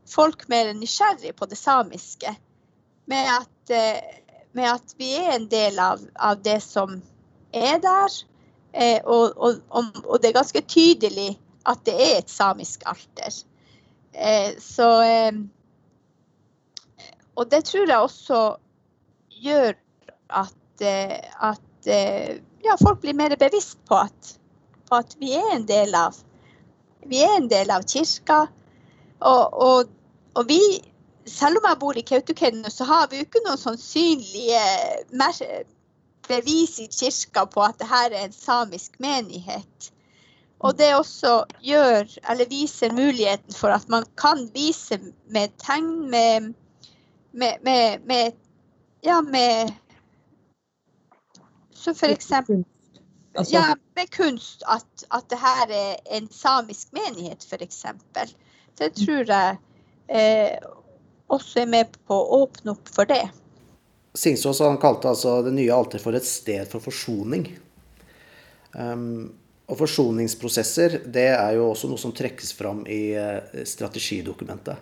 folk 0.09 0.47
mer 0.49 0.71
nysgjerrig 0.73 1.35
på 1.37 1.45
det 1.45 1.57
samiske. 1.57 2.33
Med 3.05 3.29
at, 3.29 3.73
med 4.53 4.65
at 4.71 4.95
vi 4.97 5.11
er 5.19 5.35
en 5.35 5.45
del 5.51 5.77
av, 5.79 6.01
av 6.15 6.41
det 6.41 6.57
som 6.65 6.95
er 7.53 7.77
der. 7.83 8.17
Eh, 8.73 8.99
og, 9.05 9.37
og, 9.37 9.61
og, 9.69 10.21
det 10.21 10.31
er 10.31 10.39
ganske 10.39 10.61
tydelig 10.65 11.35
at 11.69 11.83
det 11.85 11.93
er 11.93 12.15
et 12.17 12.31
samisk 12.31 12.83
alter. 12.89 13.35
Eh, 14.13 14.55
så 14.61 14.89
eh, 15.05 15.43
og 17.35 17.49
det 17.51 17.63
tror 17.65 17.89
jeg 17.89 17.97
også 17.97 18.41
gjør 19.43 19.73
at, 20.29 20.81
eh, 20.81 21.19
at 21.83 21.91
eh, 21.91 22.37
ja, 22.63 22.77
folk 22.81 23.01
blir 23.01 23.13
mer 23.13 23.35
bevisst 23.35 23.77
på 23.87 23.95
at, 23.95 24.37
på 24.89 24.95
at, 24.95 25.15
vi 25.19 25.33
er 25.35 25.95
av 25.95 26.15
vi 27.05 27.19
er 27.19 27.35
en 27.35 27.49
del 27.49 27.69
av 27.71 27.83
kirka. 27.83 28.47
Og, 29.19 29.53
og, 29.53 29.89
og 30.35 30.47
vi, 30.47 30.59
selv 31.27 31.59
om 31.59 31.67
jeg 31.67 31.79
bor 31.79 31.97
i 31.97 32.01
Kautokeino, 32.01 32.69
så 32.69 32.87
har 32.87 33.09
vi 33.11 33.19
jo 33.19 33.25
ikke 33.27 33.43
noen 33.43 33.59
sånn 33.59 33.77
synlige 33.77 34.63
bevis 36.29 36.79
i 36.79 36.87
kirka 36.87 37.45
på 37.45 37.63
at 37.65 37.79
det 37.79 37.89
her 37.91 38.11
er 38.11 38.29
en 38.29 38.35
samisk 38.35 38.95
menighet. 39.03 39.91
Og 40.63 40.77
det 40.79 40.93
også 40.95 41.41
gjør, 41.59 42.07
eller 42.31 42.47
viser 42.47 42.95
muligheten 42.95 43.51
for 43.51 43.75
at 43.75 43.89
man 43.91 44.07
kan 44.15 44.47
vise 44.55 45.01
med 45.27 45.51
tegn, 45.59 46.07
med, 46.07 46.53
med, 47.33 47.59
med, 47.67 48.07
med 48.07 48.39
ja, 49.03 49.19
med 49.21 49.73
Så 51.83 51.93
for 51.97 52.13
eksempel 52.13 52.63
altså, 53.35 53.53
Ja, 53.53 53.75
med 53.95 54.09
kunst. 54.11 54.63
At, 54.67 55.05
at 55.11 55.27
det 55.29 55.39
her 55.41 55.73
er 55.75 56.17
en 56.17 56.29
samisk 56.31 56.93
menighet, 56.95 57.43
f.eks. 57.43 57.83
Det 58.79 58.89
tror 58.95 59.27
jeg 59.27 59.57
eh, 60.07 60.57
også 61.27 61.63
er 61.63 61.69
med 61.69 61.97
på 62.07 62.15
å 62.15 62.43
åpne 62.43 62.77
opp 62.77 62.91
for 62.93 63.09
det. 63.09 63.25
Singsås 64.15 64.61
han 64.61 64.79
kalte 64.81 65.09
altså 65.09 65.39
det 65.45 65.55
nye 65.55 65.73
alter 65.73 66.01
for 66.01 66.15
et 66.15 66.27
sted 66.27 66.69
for 66.69 66.83
forsoning. 66.83 67.47
Um, 68.73 69.33
og 69.69 69.77
forsoningsprosesser 69.79 70.99
det 71.13 71.29
er 71.33 71.55
jo 71.57 71.69
også 71.71 71.89
noe 71.89 72.01
som 72.01 72.13
trekkes 72.15 72.51
fram 72.57 72.83
i 72.89 73.15
uh, 73.17 73.63
strategidokumentet. 73.67 74.77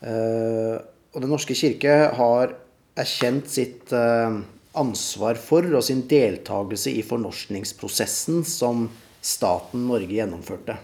Uh, 0.00 0.78
og 1.12 1.22
Den 1.24 1.32
norske 1.32 1.56
kirke 1.58 1.94
har 2.16 2.54
erkjent 2.98 3.50
sitt 3.50 3.92
uh, 3.92 4.40
ansvar 4.78 5.38
for 5.40 5.66
og 5.74 5.84
sin 5.84 6.04
deltakelse 6.10 6.92
i 6.94 7.04
fornorskningsprosessen 7.06 8.44
som 8.46 8.86
staten 9.24 9.86
Norge 9.88 10.14
gjennomførte. 10.14 10.78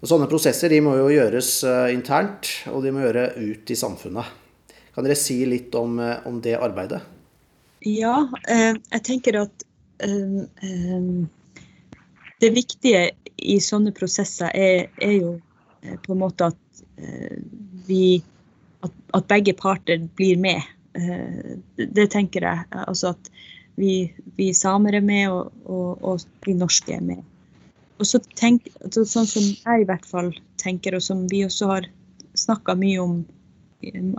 Og 0.00 0.08
sånne 0.08 0.28
prosesser 0.30 0.72
må 0.80 0.94
jo 0.96 1.10
gjøres 1.12 1.50
uh, 1.68 1.92
internt, 1.92 2.48
og 2.72 2.84
de 2.84 2.92
må 2.94 3.02
gjøre 3.04 3.26
ut 3.36 3.70
i 3.70 3.76
samfunnet. 3.76 4.30
Kan 4.94 5.06
dere 5.06 5.18
si 5.18 5.42
litt 5.48 5.74
om, 5.76 5.98
uh, 6.00 6.22
om 6.28 6.40
det 6.42 6.56
arbeidet? 6.56 7.02
Ja, 7.84 8.28
eh, 8.48 8.74
jeg 8.76 9.02
tenker 9.06 9.38
at 9.46 9.62
det 12.40 12.50
viktige 12.52 13.06
i 13.40 13.56
sånne 13.60 13.92
prosesser 13.96 14.52
er, 14.56 14.90
er 15.00 15.14
jo 15.14 15.30
på 16.04 16.12
en 16.12 16.20
måte 16.20 16.50
at 16.52 16.82
vi 17.88 18.20
at, 18.84 18.92
at, 19.16 19.28
begge 19.28 19.54
parter 19.56 20.00
blir 20.16 20.40
med. 20.40 20.60
Eh, 20.98 21.56
det 21.76 22.06
tenker 22.12 22.46
jeg. 22.46 22.66
Altså 22.72 23.14
at 23.14 23.30
vi, 23.80 24.12
vi 24.36 24.50
samer 24.56 24.98
er 24.98 25.04
med, 25.04 25.30
og, 25.30 25.52
og, 25.64 26.04
og, 26.04 26.24
de 26.46 26.56
norske 26.58 26.94
er 26.94 27.04
med. 27.04 27.22
Og 28.00 28.08
så 28.08 28.20
tenk, 28.36 28.68
altså 28.80 29.04
Sånn 29.08 29.28
som 29.28 29.44
jeg 29.44 29.82
i 29.82 29.88
hvert 29.88 30.06
fall 30.08 30.32
tenker, 30.60 30.96
og 30.96 31.04
som 31.04 31.26
vi 31.30 31.44
også 31.46 31.68
har 31.70 31.90
snakka 32.38 32.76
mye 32.78 33.02
om 33.02 33.20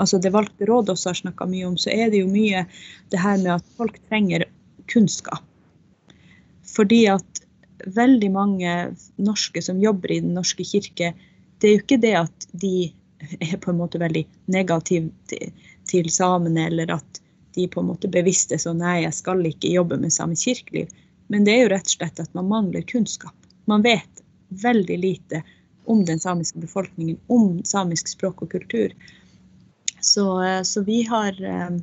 altså 0.02 0.18
Det 0.18 0.32
valgte 0.34 0.66
råd 0.66 0.88
også 0.90 1.12
har 1.12 1.18
snakka 1.20 1.46
mye 1.46 1.68
om, 1.68 1.76
så 1.78 1.92
er 1.94 2.10
det 2.10 2.24
jo 2.24 2.30
mye 2.32 2.64
det 3.14 3.20
her 3.22 3.36
med 3.38 3.60
at 3.60 3.68
folk 3.78 4.00
trenger 4.10 4.48
kunnskap. 4.90 5.44
Fordi 6.66 7.04
at 7.14 7.44
veldig 7.86 8.32
mange 8.34 8.72
norske 9.22 9.62
som 9.62 9.78
jobber 9.82 10.16
i 10.16 10.20
Den 10.26 10.34
norske 10.34 10.66
kirke, 10.66 11.12
det 11.62 11.70
er 11.70 11.76
jo 11.76 11.84
ikke 11.84 12.02
det 12.02 12.16
at 12.24 12.48
de 12.58 12.90
er 13.38 13.58
på 13.62 13.70
en 13.72 13.80
måte 13.84 14.02
veldig 14.02 14.26
negativ 14.50 15.12
til, 15.92 16.10
samene, 16.12 16.68
eller 16.72 16.96
at 16.98 17.22
de 17.56 17.68
på 17.68 17.82
en 17.82 17.90
måte 17.92 18.12
bevisste 18.12 18.58
sånn 18.62 18.80
nei, 18.80 19.02
jeg 19.04 19.16
skal 19.18 19.44
ikke 19.48 19.74
jobbe 19.74 20.00
med 20.00 20.14
samisk 20.16 20.48
kirkeliv. 20.48 20.92
Men 21.32 21.48
det 21.48 21.56
er 21.56 21.66
jo 21.66 21.72
rett 21.74 21.90
og 21.90 21.96
slett 21.98 22.22
at 22.24 22.38
man 22.38 22.50
mangler 22.52 22.86
kunnskap. 22.88 23.36
Man 23.70 23.84
vet 23.84 24.24
veldig 24.64 24.98
lite 25.00 25.44
om 25.92 26.06
den 26.06 26.20
samiske 26.20 26.60
befolkningen, 26.60 27.20
om 27.28 27.62
samisk 27.68 28.12
språk 28.12 28.44
og 28.46 28.52
kultur. 28.52 28.94
Så, 30.02 30.26
eh, 30.44 30.62
så 30.64 30.84
vi 30.84 31.02
har 31.08 31.44
eh, 31.44 31.78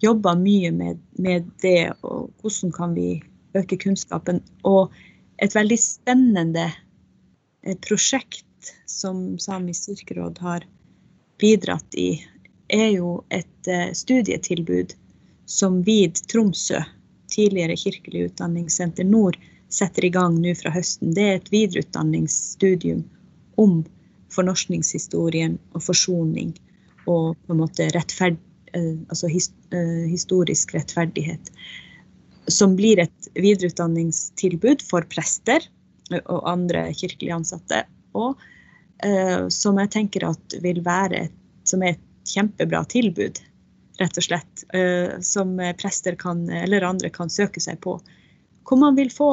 jobba 0.00 0.34
mye 0.34 0.72
med, 0.72 1.00
med, 1.18 1.50
det, 1.62 1.92
og 2.02 2.30
hvordan 2.40 2.72
kan 2.72 2.94
vi 2.94 3.22
øke 3.58 3.76
kunnskapen. 3.76 4.42
Og 4.64 4.92
et 5.38 5.54
veldig 5.54 5.78
spennende 5.80 6.68
eh, 7.62 7.76
prosjekt 7.88 8.44
som 8.86 9.38
Samisk 9.38 9.92
kirkeråd 9.92 10.40
har 10.42 10.66
bidratt 11.38 11.94
i, 11.94 12.18
er 12.68 12.90
jo 12.94 13.22
et 13.34 13.70
uh, 13.70 13.90
studietilbud 13.96 14.94
som 15.48 15.82
VID 15.82 16.20
Tromsø, 16.32 16.80
tidligere 17.32 17.76
Kirkelig 17.76 18.28
utdanningssenter 18.30 19.06
Nord, 19.08 19.38
setter 19.72 20.04
i 20.04 20.12
gang 20.12 20.38
nå 20.40 20.54
fra 20.56 20.72
høsten. 20.72 21.12
Det 21.16 21.24
er 21.24 21.38
et 21.38 21.50
videreutdanningsstudium 21.52 23.02
om 23.60 23.82
fornorskningshistorien 24.32 25.58
og 25.74 25.84
forsoning 25.84 26.54
og 27.08 27.36
på 27.46 27.54
en 27.54 27.60
måte 27.62 27.88
rettferd, 27.96 28.38
uh, 28.76 28.96
altså 29.08 29.28
uh, 29.32 30.06
historisk 30.08 30.74
rettferdighet. 30.76 31.52
Som 32.48 32.76
blir 32.76 33.00
et 33.04 33.32
videreutdanningstilbud 33.36 34.84
for 34.88 35.04
prester 35.12 35.64
og 36.24 36.46
andre 36.48 36.86
kirkelige 36.96 37.36
ansatte 37.36 37.82
og 38.16 38.38
eh, 39.04 39.48
som 39.52 39.78
jeg 39.82 39.92
tenker 39.94 40.28
at 40.28 40.58
vil 40.64 40.80
være 40.84 41.26
et, 41.28 41.34
som 41.68 41.82
er 41.84 41.96
et 41.96 42.04
kjempebra 42.28 42.84
tilbud, 42.92 43.40
rett 43.98 44.20
og 44.20 44.26
slett. 44.26 44.64
Eh, 44.76 45.18
som 45.24 45.56
prester 45.80 46.18
kan, 46.18 46.46
eller 46.50 46.86
andre 46.86 47.10
kan 47.14 47.32
søke 47.32 47.62
seg 47.62 47.80
på. 47.84 47.98
Hvor 48.68 48.80
man 48.80 48.98
vil 48.98 49.10
få 49.12 49.30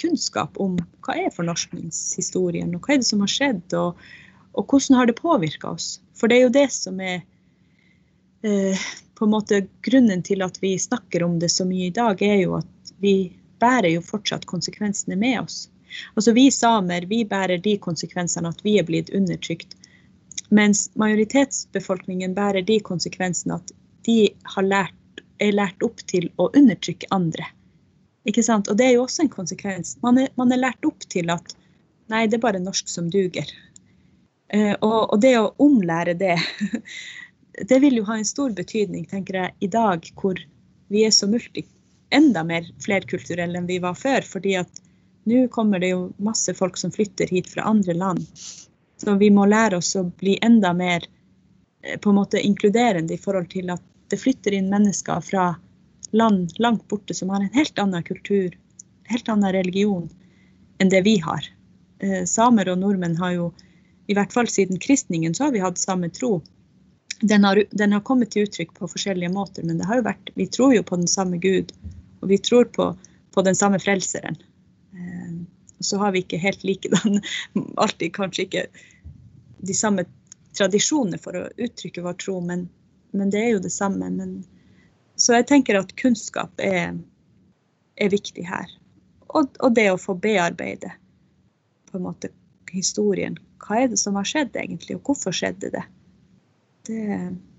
kunnskap 0.00 0.58
om 0.62 0.76
hva 1.04 1.16
er 1.18 1.34
fornorskningshistorien, 1.34 2.74
og 2.76 2.84
hva 2.84 2.94
er 2.94 3.02
det 3.02 3.08
som 3.08 3.24
har 3.24 3.32
skjedd, 3.32 3.64
og, 3.78 3.98
og 4.54 4.68
hvordan 4.70 5.00
har 5.00 5.10
det 5.10 5.18
påvirka 5.18 5.72
oss. 5.74 5.96
For 6.16 6.30
det 6.30 6.38
er 6.38 6.46
jo 6.46 6.54
det 6.54 6.68
som 6.74 7.00
er 7.02 7.20
eh, 8.46 8.86
på 9.16 9.24
en 9.24 9.32
måte 9.32 9.64
grunnen 9.86 10.22
til 10.22 10.44
at 10.44 10.58
vi 10.62 10.76
snakker 10.78 11.24
om 11.24 11.38
det 11.40 11.50
så 11.52 11.64
mye 11.68 11.88
i 11.88 11.94
dag, 11.94 12.20
er 12.22 12.42
jo 12.44 12.58
at 12.60 12.94
vi 13.02 13.32
bærer 13.60 13.90
jo 13.94 14.04
fortsatt 14.04 14.46
konsekvensene 14.48 15.16
med 15.16 15.40
oss. 15.40 15.66
Altså 16.14 16.32
Vi 16.36 16.50
samer 16.50 17.06
vi 17.08 17.24
bærer 17.24 17.60
de 17.62 17.76
konsekvensene 17.80 18.50
at 18.52 18.60
vi 18.64 18.76
er 18.80 18.86
blitt 18.88 19.12
undertrykt. 19.16 19.76
Mens 20.54 20.86
majoritetsbefolkningen 20.94 22.34
bærer 22.34 22.62
de 22.66 22.78
konsekvensene 22.84 23.58
at 23.58 23.72
de 24.06 24.18
lært, 24.62 25.22
er 25.42 25.52
lært 25.52 25.82
opp 25.82 26.02
til 26.06 26.28
å 26.38 26.48
undertrykke 26.54 27.08
andre. 27.10 27.48
Ikke 28.26 28.42
sant? 28.42 28.68
Og 28.70 28.78
det 28.78 28.88
er 28.88 28.96
jo 28.96 29.04
også 29.06 29.24
en 29.24 29.32
konsekvens. 29.32 29.96
Man 30.02 30.18
er, 30.22 30.30
man 30.38 30.52
er 30.54 30.62
lært 30.62 30.86
opp 30.86 31.06
til 31.10 31.30
at 31.34 31.54
nei, 32.10 32.26
det 32.26 32.38
er 32.38 32.46
bare 32.46 32.62
norsk 32.62 32.88
som 32.90 33.10
duger. 33.10 33.50
Uh, 34.54 34.74
og, 34.78 35.00
og, 35.12 35.20
det 35.22 35.34
å 35.40 35.52
omlære 35.62 36.14
det, 36.18 36.36
det 37.70 37.80
vil 37.82 37.98
jo 37.98 38.06
ha 38.06 38.18
en 38.18 38.28
stor 38.28 38.54
betydning, 38.54 39.06
tenker 39.10 39.40
jeg, 39.40 39.54
i 39.66 39.70
dag 39.70 40.06
hvor 40.14 40.38
vi 40.94 41.02
er 41.02 41.14
så 41.14 41.26
multi, 41.30 41.64
enda 42.14 42.44
mer 42.46 42.66
flerkulturelle 42.84 43.58
enn 43.58 43.66
vi 43.66 43.80
var 43.82 43.98
før. 43.98 44.22
fordi 44.22 44.54
at 44.62 44.82
nå 45.26 45.48
kommer 45.50 45.82
det 45.82 45.90
jo 45.90 46.12
masse 46.22 46.54
folk 46.54 46.78
som 46.78 46.92
flytter 46.94 47.26
hit 47.34 47.50
fra 47.50 47.66
andre 47.66 47.96
land. 47.98 48.22
Så 48.96 49.14
vi 49.20 49.30
må 49.30 49.46
lære 49.46 49.80
oss 49.80 49.94
å 49.96 50.06
bli 50.20 50.38
enda 50.42 50.72
mer 50.76 51.04
eh, 51.82 51.98
på 52.00 52.10
en 52.10 52.20
måte 52.20 52.40
inkluderende 52.40 53.14
i 53.14 53.20
forhold 53.20 53.50
til 53.52 53.72
at 53.74 53.82
det 54.10 54.20
flytter 54.22 54.54
inn 54.56 54.70
mennesker 54.70 55.20
fra 55.24 55.50
land 56.16 56.52
langt 56.62 56.86
borte 56.88 57.14
som 57.14 57.32
har 57.34 57.42
en 57.42 57.54
helt 57.54 57.78
annen 57.78 58.02
kultur, 58.06 58.54
helt 59.10 59.28
annen 59.28 59.52
religion 59.52 60.08
enn 60.78 60.92
det 60.92 61.02
vi 61.06 61.18
har. 61.24 61.44
Eh, 61.98 62.24
samer 62.24 62.68
og 62.72 62.80
nordmenn 62.80 63.16
har 63.20 63.34
jo, 63.36 63.50
i 64.06 64.14
hvert 64.16 64.32
fall 64.32 64.48
siden 64.48 64.80
kristningen, 64.80 65.34
så 65.34 65.48
har 65.48 65.56
vi 65.56 65.64
hatt 65.64 65.80
samme 65.80 66.10
tro. 66.12 66.38
Den 67.20 67.44
har, 67.44 67.62
den 67.70 67.92
har 67.96 68.04
kommet 68.04 68.32
til 68.32 68.46
uttrykk 68.46 68.74
på 68.76 68.88
forskjellige 68.92 69.32
måter, 69.32 69.64
men 69.64 69.80
det 69.80 69.88
har 69.88 70.00
jo 70.00 70.08
vært, 70.08 70.32
vi 70.36 70.46
tror 70.52 70.74
jo 70.76 70.84
på 70.84 70.98
den 71.00 71.08
samme 71.08 71.40
Gud. 71.40 71.72
Og 72.20 72.28
vi 72.28 72.38
tror 72.38 72.68
på, 72.76 72.90
på 73.32 73.44
den 73.44 73.56
samme 73.56 73.80
frelseren. 73.80 74.36
Eh, 75.76 75.80
så 75.80 75.98
har 75.98 76.12
vi 76.12 76.24
ikke 76.24 76.40
helt 76.40 76.64
likedan, 76.64 77.20
alltid 77.76 78.14
kanskje 78.14 78.46
ikke 78.46 78.66
de 79.66 79.74
samme 79.74 80.06
tradisjonene 80.56 81.18
for 81.20 81.36
å 81.36 81.48
uttrykke 81.56 82.04
vår 82.04 82.16
tro, 82.22 82.40
men, 82.40 82.66
men 83.16 83.32
det 83.32 83.42
er 83.42 83.50
jo 83.56 83.62
det 83.64 83.72
samme. 83.74 84.08
Men, 84.12 84.38
så 85.16 85.36
jeg 85.36 85.48
tenker 85.50 85.78
at 85.78 85.94
kunnskap 86.00 86.52
er, 86.62 86.96
er 87.96 88.12
viktig 88.12 88.46
her. 88.48 88.70
Og, 89.28 89.50
og, 89.60 89.72
det 89.76 89.90
å 89.90 90.00
få 90.00 90.14
bearbeide 90.20 90.92
på 91.90 91.98
en 91.98 92.06
måte 92.06 92.30
historien. 92.72 93.36
Hva 93.62 93.82
er 93.82 93.90
det 93.92 93.98
som 94.00 94.16
har 94.16 94.28
skjedd 94.28 94.56
egentlig, 94.56 94.98
og 94.98 95.10
hvorfor 95.10 95.34
skjedde 95.34 95.72
det? 95.74 95.82
det 96.88 97.04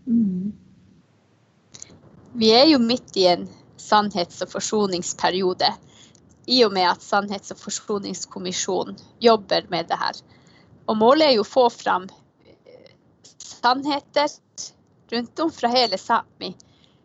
mm. 0.08 0.54
Vi 2.38 2.52
er 2.54 2.68
jo 2.70 2.80
midt 2.82 3.18
i 3.18 3.28
en 3.30 3.48
sannhets- 3.82 4.44
og 4.46 4.52
forsoningsperiode 4.54 5.70
i 6.48 6.64
og 6.66 6.74
med 6.74 6.88
at 6.90 7.04
Sannhets- 7.04 7.52
og 7.52 7.60
forsoningskommisjonen 7.60 8.98
jobber 9.24 9.68
med 9.70 9.90
det 9.92 10.00
her. 10.00 10.20
Og 10.88 10.98
målet 10.98 11.28
er 11.28 11.36
jo 11.36 11.44
å 11.44 11.50
få 11.50 11.68
fram 11.74 12.08
eh, 12.48 12.92
sannheter 13.38 14.32
rundt 15.12 15.44
om 15.44 15.52
fra 15.52 15.72
hele 15.72 16.00
Sápmi 16.00 16.54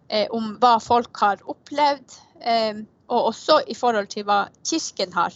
eh, 0.08 0.28
om 0.30 0.54
hva 0.62 0.76
folk 0.82 1.18
har 1.24 1.42
opplevd, 1.50 2.18
eh, 2.40 2.84
og 3.10 3.32
også 3.32 3.60
i 3.66 3.76
forhold 3.76 4.12
til 4.14 4.26
hva 4.28 4.44
Kirken 4.62 5.12
har 5.16 5.34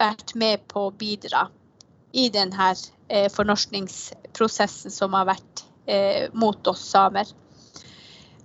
vært 0.00 0.34
med 0.34 0.64
på 0.72 0.88
å 0.88 0.94
bidra 0.96 1.46
i 2.16 2.28
denne 2.32 2.72
eh, 3.08 3.28
fornorskningsprosessen 3.32 4.94
som 4.94 5.14
har 5.16 5.28
vært 5.28 5.64
eh, 5.84 6.32
mot 6.32 6.72
oss 6.72 6.88
samer. 6.88 7.28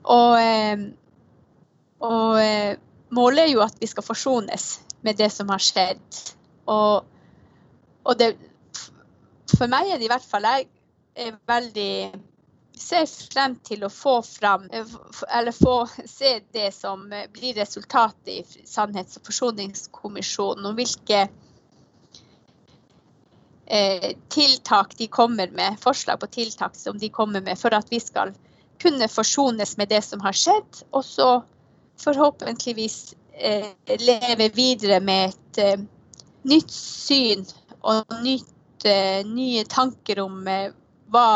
Og, 0.04 0.36
eh, 0.42 0.88
og 2.04 2.90
målet 3.12 3.46
er 3.46 3.54
jo 3.54 3.64
at 3.66 3.78
vi 3.82 3.90
skal 3.90 4.06
forsones 4.06 4.80
med 5.06 5.20
det 5.20 5.30
som 5.34 5.50
har 5.52 5.62
skjedd. 5.64 6.22
Og, 6.72 7.06
og 8.06 8.20
det, 8.20 8.34
for 9.56 9.72
meg 9.72 9.92
er 9.92 10.00
det 10.00 10.08
i 10.08 10.12
hvert 10.12 10.28
fall 10.28 10.48
jeg 10.48 10.70
er 11.20 11.40
veldig 11.50 11.94
ser 12.82 13.06
frem 13.34 13.56
til 13.66 13.84
å 13.86 13.92
få 13.94 14.22
fram, 14.26 14.66
eller 14.72 15.56
få 15.56 15.76
se 16.10 16.40
det 16.54 16.72
som 16.74 17.04
blir 17.34 17.58
resultatet 17.60 18.32
i 18.34 18.66
Sannhets- 18.68 19.20
og 19.20 19.28
forsoningskommisjonen, 19.30 20.66
og 20.66 20.80
hvilke 20.80 21.22
eh, 23.66 24.10
tiltak 24.34 24.98
de 24.98 25.08
kommer 25.08 25.54
med, 25.54 25.80
forslag 25.84 26.20
på 26.22 26.32
tiltak 26.40 26.76
som 26.80 26.98
de 27.00 27.12
kommer 27.14 27.44
med 27.46 27.60
for 27.60 27.76
at 27.78 27.92
vi 27.92 28.02
skal 28.02 28.34
kunne 28.82 29.12
forsones 29.12 29.78
med 29.78 29.92
det 29.94 30.02
som 30.06 30.24
har 30.26 30.38
skjedd, 30.38 30.84
og 30.92 31.06
så 31.06 31.30
forhåpentligvis 32.02 33.16
eh, 33.34 33.72
leve 34.00 34.50
videre 34.56 35.00
med 35.00 35.30
et 35.30 35.64
eh, 35.64 35.88
nytt 36.50 36.72
syn 36.74 37.46
og 37.82 38.22
nytt, 38.24 38.86
eh, 38.86 39.22
nye 39.28 39.66
tanker 39.70 40.24
om 40.24 40.44
hva 41.12 41.28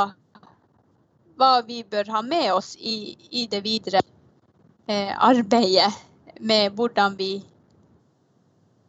hva 1.36 1.60
vi 1.68 1.84
bør 1.84 2.10
ha 2.16 2.22
med 2.24 2.54
oss 2.54 2.76
i, 2.80 3.16
i 3.32 3.46
det 3.52 3.62
videre 3.66 4.02
eh, 4.88 5.12
arbeidet 5.12 5.92
med 6.40 6.76
hvordan 6.76 7.18
vi 7.20 7.34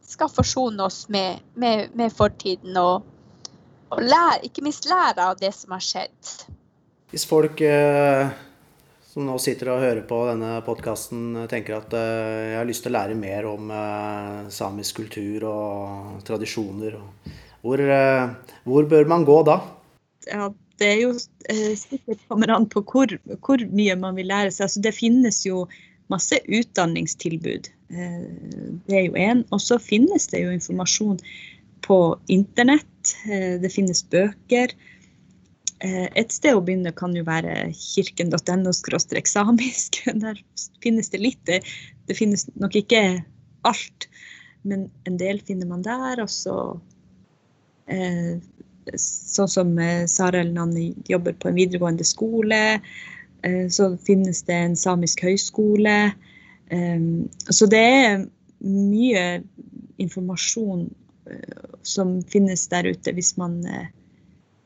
skal 0.06 0.30
forsone 0.30 0.82
oss 0.86 1.06
med, 1.08 1.42
med, 1.54 1.90
med 1.98 2.14
fortiden 2.14 2.76
og, 2.78 3.06
og 3.90 4.02
lære, 4.02 4.44
ikke 4.46 4.62
minst 4.66 4.86
lære 4.86 5.30
av 5.32 5.38
det 5.40 5.52
som 5.54 5.74
har 5.74 5.82
skjedd. 5.82 6.34
Hvis 7.10 7.26
folk 7.26 7.60
eh, 7.62 8.30
som 9.16 9.24
nå 9.24 9.38
sitter 9.40 9.70
og 9.72 9.80
hører 9.80 10.02
på 10.04 10.16
denne 10.28 10.58
podkasten 10.66 11.46
tenker 11.48 11.78
at 11.78 11.94
eh, 11.96 12.50
jeg 12.50 12.58
har 12.58 12.66
lyst 12.68 12.82
til 12.84 12.92
å 12.92 12.96
lære 12.98 13.14
mer 13.16 13.46
om 13.48 13.70
eh, 13.72 14.50
samisk 14.52 14.98
kultur 15.00 15.46
og 15.48 16.18
tradisjoner, 16.28 16.98
hvor, 17.64 17.80
eh, 17.80 18.26
hvor 18.68 18.84
bør 18.90 19.08
man 19.08 19.24
gå 19.24 19.38
da? 19.48 19.54
Ja, 20.28 20.50
det 20.76 20.90
er 20.90 21.00
jo 21.00 21.14
eh, 21.48 21.72
sikkert 21.80 22.26
kommer 22.28 22.52
an 22.58 22.68
på 22.68 22.84
hvor, 22.84 23.16
hvor, 23.40 23.64
mye 23.72 23.96
man 23.96 24.20
vil 24.20 24.28
lære 24.28 24.52
seg. 24.52 24.66
Altså, 24.66 24.84
det 24.84 24.92
finnes 24.98 25.40
jo 25.48 25.64
masse 26.12 26.36
utdanningstilbud. 26.44 27.72
Eh, 27.96 28.20
det 28.84 29.00
er 29.00 29.06
jo 29.08 29.16
én. 29.16 29.46
Og 29.48 29.64
så 29.64 29.80
finnes 29.80 30.28
det 30.28 30.44
jo 30.44 30.52
informasjon 30.52 31.22
på 31.88 32.00
internett. 32.36 33.16
Eh, 33.24 33.56
det 33.64 33.72
finnes 33.72 34.04
bøker. 34.12 34.76
Eh, 35.84 36.06
et 36.16 36.32
sted 36.32 36.56
å 36.56 36.62
begynne 36.64 36.92
kan 36.96 37.12
jo 37.16 37.24
være 37.26 37.68
kirken.no 37.76 38.72
samisk. 38.72 40.00
Der 40.24 40.40
finnes 40.84 41.10
det 41.12 41.20
litt. 41.20 41.42
Det, 41.46 42.16
finnes 42.16 42.46
nok 42.56 42.76
ikke 42.76 43.22
alt, 43.68 44.08
men 44.62 44.88
en 45.04 45.18
del 45.20 45.40
finner 45.44 45.68
man 45.68 45.82
der. 45.84 46.22
Og 46.22 46.30
så 46.32 46.56
eh, 47.90 48.38
sånn 48.96 49.50
som 49.50 49.74
Sara 50.08 50.40
Elnani 50.40 50.94
jobber 51.10 51.34
på 51.34 51.50
en 51.50 51.58
videregående 51.58 52.06
skole. 52.06 52.80
Eh, 53.42 53.66
så 53.68 53.96
finnes 54.06 54.42
det 54.48 54.56
en 54.56 54.78
samisk 54.78 55.26
høyskole. 55.26 55.98
Eh, 56.72 57.02
så 57.50 57.68
det 57.68 57.82
er 57.82 58.24
mye 58.64 59.26
informasjon 60.00 60.88
som 61.82 62.20
finnes 62.30 62.68
der 62.70 62.86
ute, 62.86 63.10
hvis 63.16 63.32
man 63.34 63.56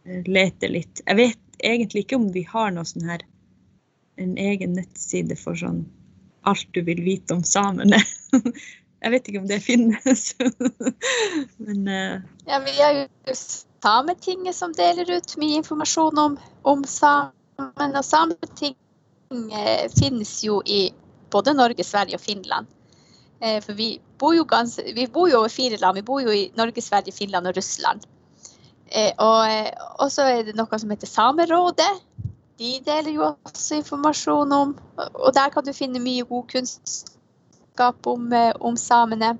leter 0.04 0.72
litt. 0.72 1.02
Jeg 1.06 1.18
vet 1.18 1.62
egentlig 1.64 2.04
ikke 2.06 2.18
om 2.20 2.28
vi 2.32 2.44
har 2.48 2.72
noe 2.74 2.88
sånn 2.88 3.08
her 3.10 3.24
en 4.20 4.36
egen 4.40 4.76
nettside 4.76 5.36
for 5.38 5.56
sånn 5.56 5.84
alt 6.48 6.68
du 6.76 6.82
vil 6.84 7.02
vite 7.04 7.36
om 7.36 7.44
samene. 7.44 8.00
Jeg 9.00 9.12
vet 9.14 9.28
ikke 9.28 9.40
om 9.40 9.48
det 9.48 9.60
finnes. 9.64 10.22
Men 11.64 11.86
Ja, 11.88 12.58
vi 12.64 12.74
har 12.76 12.98
jo 12.98 13.36
Sametinget 13.80 14.56
som 14.56 14.74
deler 14.76 15.08
ut 15.08 15.36
mye 15.40 15.56
informasjon 15.62 16.18
om, 16.20 16.36
om 16.68 16.84
samen. 16.84 17.94
Og 17.96 18.04
Sameting 18.04 18.76
eh, 19.32 19.86
finnes 19.94 20.34
jo 20.44 20.60
i 20.66 20.90
både 21.32 21.54
Norge, 21.56 21.84
Sverige 21.84 22.20
og 22.20 22.24
Finland. 22.24 22.68
Eh, 23.40 23.56
for 23.64 23.72
vi 23.78 23.94
bor, 24.20 24.34
jo 24.36 24.44
ganske, 24.44 24.84
vi 24.96 25.06
bor 25.08 25.30
jo 25.30 25.40
over 25.40 25.52
fire 25.52 25.80
land. 25.80 25.96
Vi 25.96 26.04
bor 26.12 26.20
jo 26.20 26.34
i 26.34 26.50
Norge, 26.60 26.84
Sverige, 26.84 27.16
Finland 27.16 27.48
og 27.48 27.56
Russland. 27.56 28.04
Eh, 28.90 29.12
og, 29.18 29.50
eh, 29.50 30.09
så 30.11 30.26
er 30.26 30.42
det 30.48 30.57
noe 30.59 30.79
som 30.83 30.90
heter 30.90 31.11
Samerådet. 31.11 31.90
De 32.61 32.72
deler 32.85 33.14
jo 33.14 33.29
også 33.48 33.79
informasjon 33.79 34.53
om 34.53 34.72
Og 34.98 35.33
der 35.33 35.48
kan 35.48 35.64
du 35.64 35.72
finne 35.72 36.03
mye 36.03 36.26
god 36.29 36.48
kunnskap 36.50 38.07
om, 38.07 38.33
eh, 38.33 38.53
om 38.61 38.76
samene. 38.76 39.38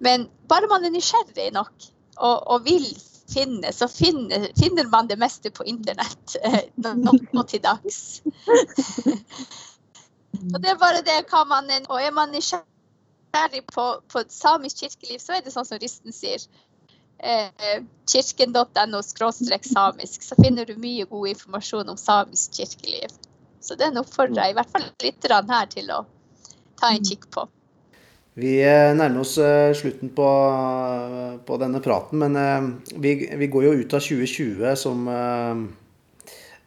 Men 0.00 0.28
bare 0.48 0.68
man 0.68 0.84
er 0.84 0.90
nysgjerrig 0.90 1.52
nok 1.52 1.72
og, 2.16 2.42
og 2.46 2.64
vil 2.64 2.86
finne, 3.30 3.72
så 3.72 3.86
finner, 3.86 4.48
finner, 4.58 4.88
man 4.90 5.06
det 5.06 5.18
meste 5.18 5.50
på 5.50 5.62
internett 5.64 6.36
nå, 6.76 7.12
nå 7.32 7.42
til 7.46 7.62
dags. 7.62 8.22
og 10.54 10.58
det 10.58 10.72
er 10.72 10.80
bare 10.80 11.04
det 11.06 11.20
hva 11.30 11.44
man 11.46 11.70
Og 11.86 12.02
er 12.02 12.10
man 12.10 12.34
nysgjerrig 12.34 13.62
på, 13.70 13.86
på 14.08 14.24
samisk 14.28 14.82
kirkeliv, 14.82 15.20
så 15.22 15.38
er 15.38 15.44
det 15.44 15.54
sånn 15.54 15.68
som 15.68 15.78
Risten 15.78 16.12
sier. 16.12 16.42
Eh, 17.22 17.82
kirken.no 18.12 19.02
samisk, 19.62 20.22
så 20.22 20.36
finner 20.42 20.64
du 20.64 20.76
mye 20.80 21.04
god 21.04 21.28
informasjon 21.28 21.92
om 21.92 21.98
samisk 22.00 22.56
kirkeliv. 22.56 23.12
Så 23.60 23.76
den 23.76 24.00
oppfordrer 24.00 24.46
jeg 24.46 24.54
i 24.54 24.56
hvert 24.56 24.72
fall 24.72 24.86
litt 25.04 25.26
her 25.28 25.66
til 25.68 25.90
å 25.92 26.04
ta 26.80 26.94
en 26.94 27.04
kikk 27.04 27.28
på. 27.34 27.44
Vi 28.40 28.54
eh, 28.64 28.94
nærmer 28.96 29.20
oss 29.20 29.36
eh, 29.36 29.74
slutten 29.76 30.14
på, 30.16 30.30
på 31.44 31.60
denne 31.60 31.82
praten, 31.84 32.24
men 32.24 32.80
vi, 32.96 33.28
vi, 33.36 33.50
går 33.52 33.68
jo 33.68 33.76
ut 33.82 33.94
av 33.94 34.00
2020 34.00 34.80
som 34.80 35.04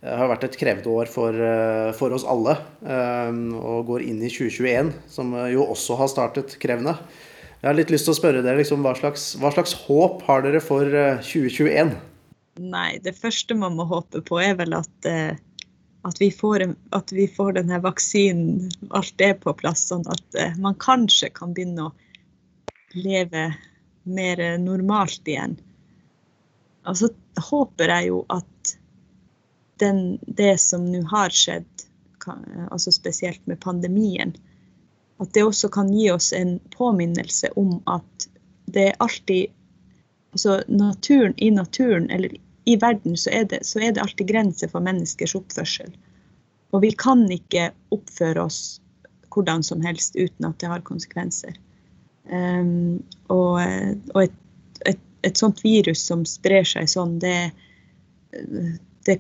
har 0.04 0.28
vært 0.28 0.44
et 0.44 0.58
krevende 0.60 0.92
år 0.92 1.10
for, 1.10 1.34
for, 1.98 2.14
oss 2.14 2.28
alle. 2.30 2.60
Og 2.84 3.86
går 3.88 4.04
inn 4.06 4.20
i 4.22 4.30
2021, 4.30 4.92
som 5.10 5.32
jo 5.50 5.66
også 5.66 5.98
har 5.98 6.12
startet 6.12 6.60
krevende. 6.62 7.00
Jeg 7.64 7.70
har 7.70 7.78
litt 7.80 7.94
lyst 7.94 8.10
til 8.10 8.12
å 8.12 8.20
spørre 8.20 8.44
dere 8.44 8.60
liksom, 8.60 8.84
hva, 8.84 8.92
slags, 9.00 9.30
hva 9.40 9.54
slags 9.56 9.72
håp 9.86 10.26
har 10.28 10.44
dere 10.44 10.60
for 10.60 10.84
2021? 11.24 11.94
Nei, 12.60 12.90
det 13.02 13.16
første 13.16 13.56
man 13.56 13.78
må 13.80 13.88
håpe 13.88 14.20
på, 14.28 14.42
er 14.44 14.58
vel 14.60 14.76
at 14.76 15.08
at 16.04 16.22
vi, 16.22 16.32
får, 16.32 16.76
at 16.92 17.12
vi 17.12 17.28
får 17.32 17.56
denne 17.58 17.80
vaksinen, 17.80 18.72
alt 18.92 19.14
det 19.18 19.34
på 19.44 19.54
plass, 19.56 19.86
sånn 19.88 20.04
at 20.12 20.40
uh, 20.40 20.56
man 20.60 20.76
kanskje 20.76 21.30
kan 21.32 21.54
begynne 21.56 21.88
å 21.88 21.94
leve 22.94 23.46
mer 24.04 24.42
normalt 24.60 25.28
igjen. 25.28 25.56
Og 26.84 27.00
så 27.00 27.10
håper 27.48 27.94
jeg 27.96 28.10
jo 28.12 28.24
at 28.36 28.74
den, 29.80 30.20
det 30.28 30.58
som 30.62 30.84
nå 30.92 31.06
har 31.12 31.32
skjedd, 31.34 31.86
altså 32.28 32.92
spesielt 32.92 33.42
med 33.48 33.62
pandemien, 33.64 34.36
at 35.24 35.34
det 35.36 35.46
også 35.48 35.70
kan 35.74 35.92
gi 35.94 36.10
oss 36.14 36.32
en 36.38 36.58
påminnelse 36.76 37.52
om 37.60 37.78
at 37.90 38.30
det 38.74 38.90
er 38.92 39.04
alltid 39.04 39.60
Altså 40.34 40.64
naturen 40.66 41.36
i 41.38 41.52
naturen, 41.54 42.08
eller 42.10 42.32
i 42.66 42.74
verden 42.82 43.14
så 43.18 43.30
er, 43.30 43.44
det, 43.46 43.60
så 43.70 43.80
er 43.80 43.92
det 43.94 44.02
alltid 44.02 44.32
grenser 44.32 44.72
for 44.72 44.82
menneskers 44.82 45.36
oppførsel. 45.38 45.92
Og 46.74 46.82
vi 46.82 46.90
kan 46.98 47.22
ikke 47.32 47.68
oppføre 47.94 48.48
oss 48.48 48.80
hvordan 49.34 49.62
som 49.66 49.84
helst 49.86 50.18
uten 50.18 50.48
at 50.48 50.58
det 50.62 50.72
har 50.72 50.86
konsekvenser. 50.86 51.54
Um, 52.32 53.04
og, 53.34 53.60
og 54.14 54.24
et, 54.24 54.36
et, 54.90 55.02
et, 55.22 55.38
sånt 55.38 55.62
virus 55.64 56.02
som 56.08 56.24
sprer 56.26 56.66
seg 56.68 56.88
sånn, 56.90 57.18
det, 57.22 57.52
det, 59.06 59.20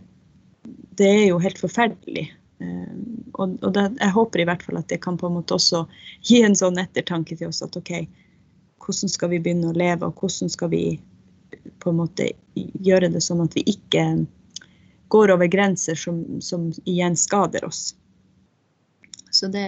det 0.97 1.09
er 1.09 1.25
jo 1.27 1.41
helt 1.43 1.59
forferdelig. 1.61 2.29
Um, 2.63 3.31
og, 3.33 3.57
og 3.59 3.73
det, 3.75 3.87
jeg 3.99 4.15
håper 4.15 4.43
i 4.43 4.45
hvert 4.47 4.63
fall 4.63 4.79
at 4.79 4.87
det 4.91 5.01
kan 5.03 5.17
på 5.19 5.27
en 5.27 5.35
måte 5.39 5.57
også 5.57 5.83
gi 6.29 6.43
en 6.45 6.55
sånn 6.55 6.79
ettertanke 6.81 7.35
til 7.39 7.51
oss 7.51 7.63
at 7.65 7.75
OK, 7.79 7.95
hvordan 8.83 9.11
skal 9.11 9.33
vi 9.33 9.41
begynne 9.43 9.71
å 9.71 9.77
leve, 9.77 10.07
og 10.07 10.21
hvordan 10.21 10.51
skal 10.51 10.71
vi 10.71 10.85
på 11.83 11.91
en 11.91 11.99
måte 11.99 12.31
gjøre 12.55 13.11
det 13.13 13.21
sånn 13.23 13.43
at 13.43 13.55
vi 13.57 13.65
ikke 13.75 14.05
går 15.13 15.33
over 15.35 15.49
grenser 15.51 15.95
som, 15.99 16.23
som 16.41 16.71
igjen 16.89 17.15
skader 17.19 17.65
oss. 17.67 17.91
Så 19.29 19.49
det, 19.53 19.67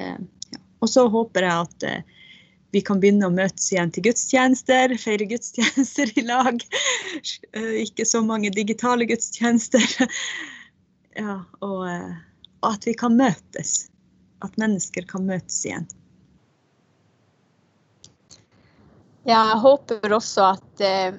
ja. 0.50 0.60
Og 0.82 0.90
så 0.90 1.06
håper 1.10 1.46
jeg 1.46 1.66
at 1.68 1.86
eh, 1.86 2.24
vi 2.76 2.82
kan 2.86 3.00
begynne 3.02 3.30
å 3.30 3.34
møtes 3.34 3.70
igjen 3.72 3.92
til 3.94 4.08
gudstjenester, 4.08 4.96
feire 5.02 5.28
gudstjenester 5.30 6.12
i 6.18 6.26
lag. 6.28 6.62
Eh, 7.56 7.86
ikke 7.86 8.04
så 8.04 8.20
mange 8.26 8.52
digitale 8.54 9.08
gudstjenester. 9.10 9.86
Ja, 11.16 11.38
og, 11.64 11.86
eh, 11.88 12.16
at 12.72 12.88
vi 12.88 12.96
kan 12.98 13.16
møtes. 13.18 13.88
At 14.46 14.58
mennesker 14.62 15.08
kan 15.10 15.26
møtes 15.28 15.62
igjen. 15.66 15.88
Ja, 19.26 19.40
jeg 19.50 19.62
håper 19.64 20.14
også 20.14 20.52
at 20.54 20.84
eh, 20.86 21.16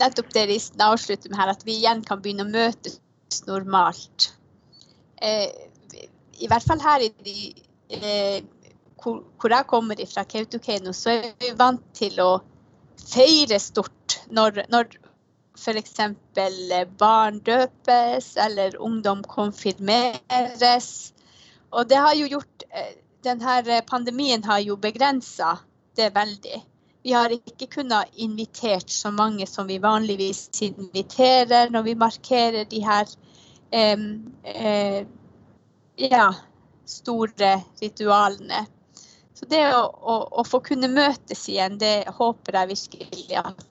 nettopp 0.00 0.32
det 0.34 0.48
Risten 0.50 0.82
avslutter 0.82 1.30
med 1.30 1.38
her, 1.38 1.52
at 1.52 1.62
vi 1.66 1.76
igjen 1.78 2.02
kan 2.06 2.22
begynne 2.22 2.46
å 2.46 2.50
møtes 2.50 3.44
normalt. 3.46 4.32
Eh, 5.22 5.46
I 6.42 6.50
hvert 6.50 6.66
fall 6.66 6.82
her 6.82 7.06
i 7.06 7.12
de, 7.22 7.36
eh, 7.94 8.40
hvor, 8.98 9.22
hvor, 9.38 9.54
jeg 9.54 9.70
kommer 9.70 10.02
fra, 10.10 10.26
Kautokeino, 10.26 10.94
så 10.96 11.14
er 11.14 11.30
vi 11.38 11.54
vant 11.56 11.84
til 11.94 12.18
å 12.24 12.30
feire 13.06 13.60
stort 13.62 14.18
når, 14.34 14.64
når 14.72 14.90
f.eks. 15.56 15.96
barn 16.98 17.40
døpes 17.40 18.36
eller 18.36 18.76
ungdom 18.76 19.24
konfirmeres. 19.24 21.12
Og 21.70 21.88
det 21.88 22.00
har 22.00 22.14
jo 22.14 22.28
gjort 22.36 22.66
eh, 22.70 22.94
denne 23.26 23.80
pandemien 23.88 24.44
har 24.44 24.62
jo 24.62 24.76
begrensa 24.76 25.58
det 25.96 26.12
veldig. 26.14 26.62
Vi 27.02 27.12
har 27.12 27.30
ikke 27.32 27.66
kunnet 27.70 28.14
invitert 28.14 28.90
så 28.90 29.10
mange 29.14 29.46
som 29.46 29.66
vi 29.66 29.78
vanligvis 29.78 30.48
inviterer 30.62 31.70
når 31.70 31.82
vi 31.82 31.94
markerer 31.94 32.64
de 32.70 32.82
her 32.84 33.06
eh, 33.70 34.06
eh, 34.42 35.06
ja, 35.96 36.26
store 36.84 37.52
ritualene. 37.82 38.66
Så 39.36 39.46
det 39.46 39.62
å, 39.74 39.84
å, 39.84 40.16
å, 40.40 40.44
få 40.48 40.62
kunne 40.64 40.88
møtes 40.88 41.48
igjen, 41.52 41.78
det 41.78 42.08
håper 42.18 42.56
jeg 42.56 42.72
virkelig 42.72 43.40
at 43.42 43.66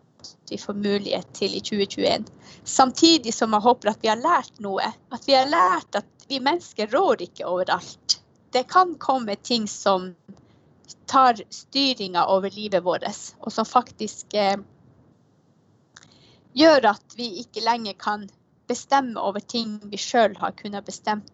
vi 0.51 0.57
får 0.57 0.73
mulighet 0.73 1.33
til 1.33 1.55
i 1.55 1.59
2021. 1.59 2.25
Samtidig 2.63 3.33
som 3.33 3.53
jeg 3.53 3.65
håper 3.65 3.91
at 3.91 4.03
vi 4.03 4.11
har 4.11 4.21
lært 4.21 4.59
noe. 4.63 4.91
At 5.13 5.27
vi 5.27 5.35
har 5.37 5.49
lært 5.49 5.97
at 6.01 6.27
vi 6.29 6.41
mennesker 6.43 6.91
rår 6.93 7.23
ikke 7.27 7.47
overalt. 7.49 8.19
Det 8.53 8.65
kan 8.71 8.95
komme 9.01 9.35
ting 9.35 9.67
som 9.67 10.13
tar 11.05 11.41
styringa 11.49 12.25
over 12.25 12.49
livet 12.49 12.83
vårt, 12.83 13.05
og 13.39 13.53
som 13.53 13.65
faktisk 13.65 14.33
eh, 14.33 14.57
gjør 16.53 16.91
at 16.95 17.17
vi 17.17 17.29
ikke 17.43 17.65
lenger 17.65 17.93
kan 17.99 18.29
bestemme 18.67 19.19
over 19.21 19.39
ting 19.39 19.77
vi 19.91 19.97
sjøl 20.01 20.37
har 20.39 20.55
kunnet 20.57 20.85
bestemt 20.85 21.31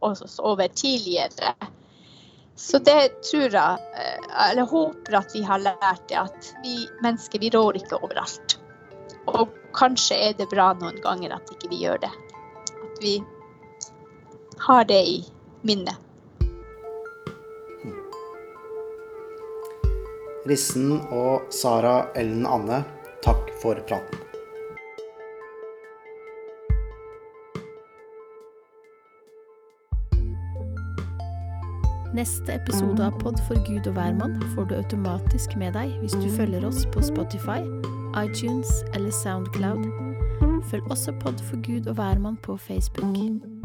oss 0.00 0.38
over 0.38 0.68
tidligere. 0.68 1.54
Så 2.58 2.78
det 2.78 3.22
tror 3.22 3.54
jeg, 3.54 3.78
eh, 3.96 4.48
eller 4.50 4.66
håper 4.66 5.14
at 5.14 5.30
vi 5.34 5.44
har 5.46 5.62
lært 5.62 6.08
det, 6.08 6.18
at 6.18 6.48
vi 6.64 6.88
mennesker 7.04 7.38
vi 7.38 7.52
rår 7.54 7.78
ikke 7.78 8.00
overalt. 8.02 8.56
Og 9.30 9.54
kanskje 9.78 10.18
er 10.18 10.34
det 10.34 10.48
bra 10.50 10.72
noen 10.80 10.98
ganger 11.04 11.36
at 11.36 11.52
ikke 11.54 11.70
vi 11.70 11.84
gjør 11.84 12.02
det. 12.02 12.10
At 12.82 12.98
vi 13.04 13.14
har 14.66 14.88
det 14.90 15.00
i 15.06 15.18
minnet. 15.62 15.94
Rissen 20.48 20.96
og 21.14 21.52
Sara 21.54 22.08
Ellen 22.18 22.46
Anne, 22.48 22.82
takk 23.22 23.52
for 23.62 23.78
praten. 23.86 24.27
Neste 32.18 32.52
episode 32.52 33.04
av 33.06 33.14
Pod 33.20 33.36
for 33.46 33.60
Gud 33.62 33.86
og 33.86 33.92
hvermann 33.94 34.40
får 34.54 34.64
du 34.66 34.72
automatisk 34.74 35.52
med 35.60 35.76
deg 35.78 35.92
hvis 36.00 36.16
du 36.18 36.26
følger 36.34 36.64
oss 36.66 36.80
på 36.90 37.02
Spotify, 37.06 37.60
iTunes 38.18 38.72
eller 38.90 39.14
Soundcloud. 39.14 39.86
Følg 40.66 40.90
også 40.90 41.14
Pod 41.22 41.38
for 41.46 41.62
Gud 41.62 41.86
og 41.86 41.94
hvermann 42.00 42.40
på 42.42 42.56
Facebook. 42.56 43.57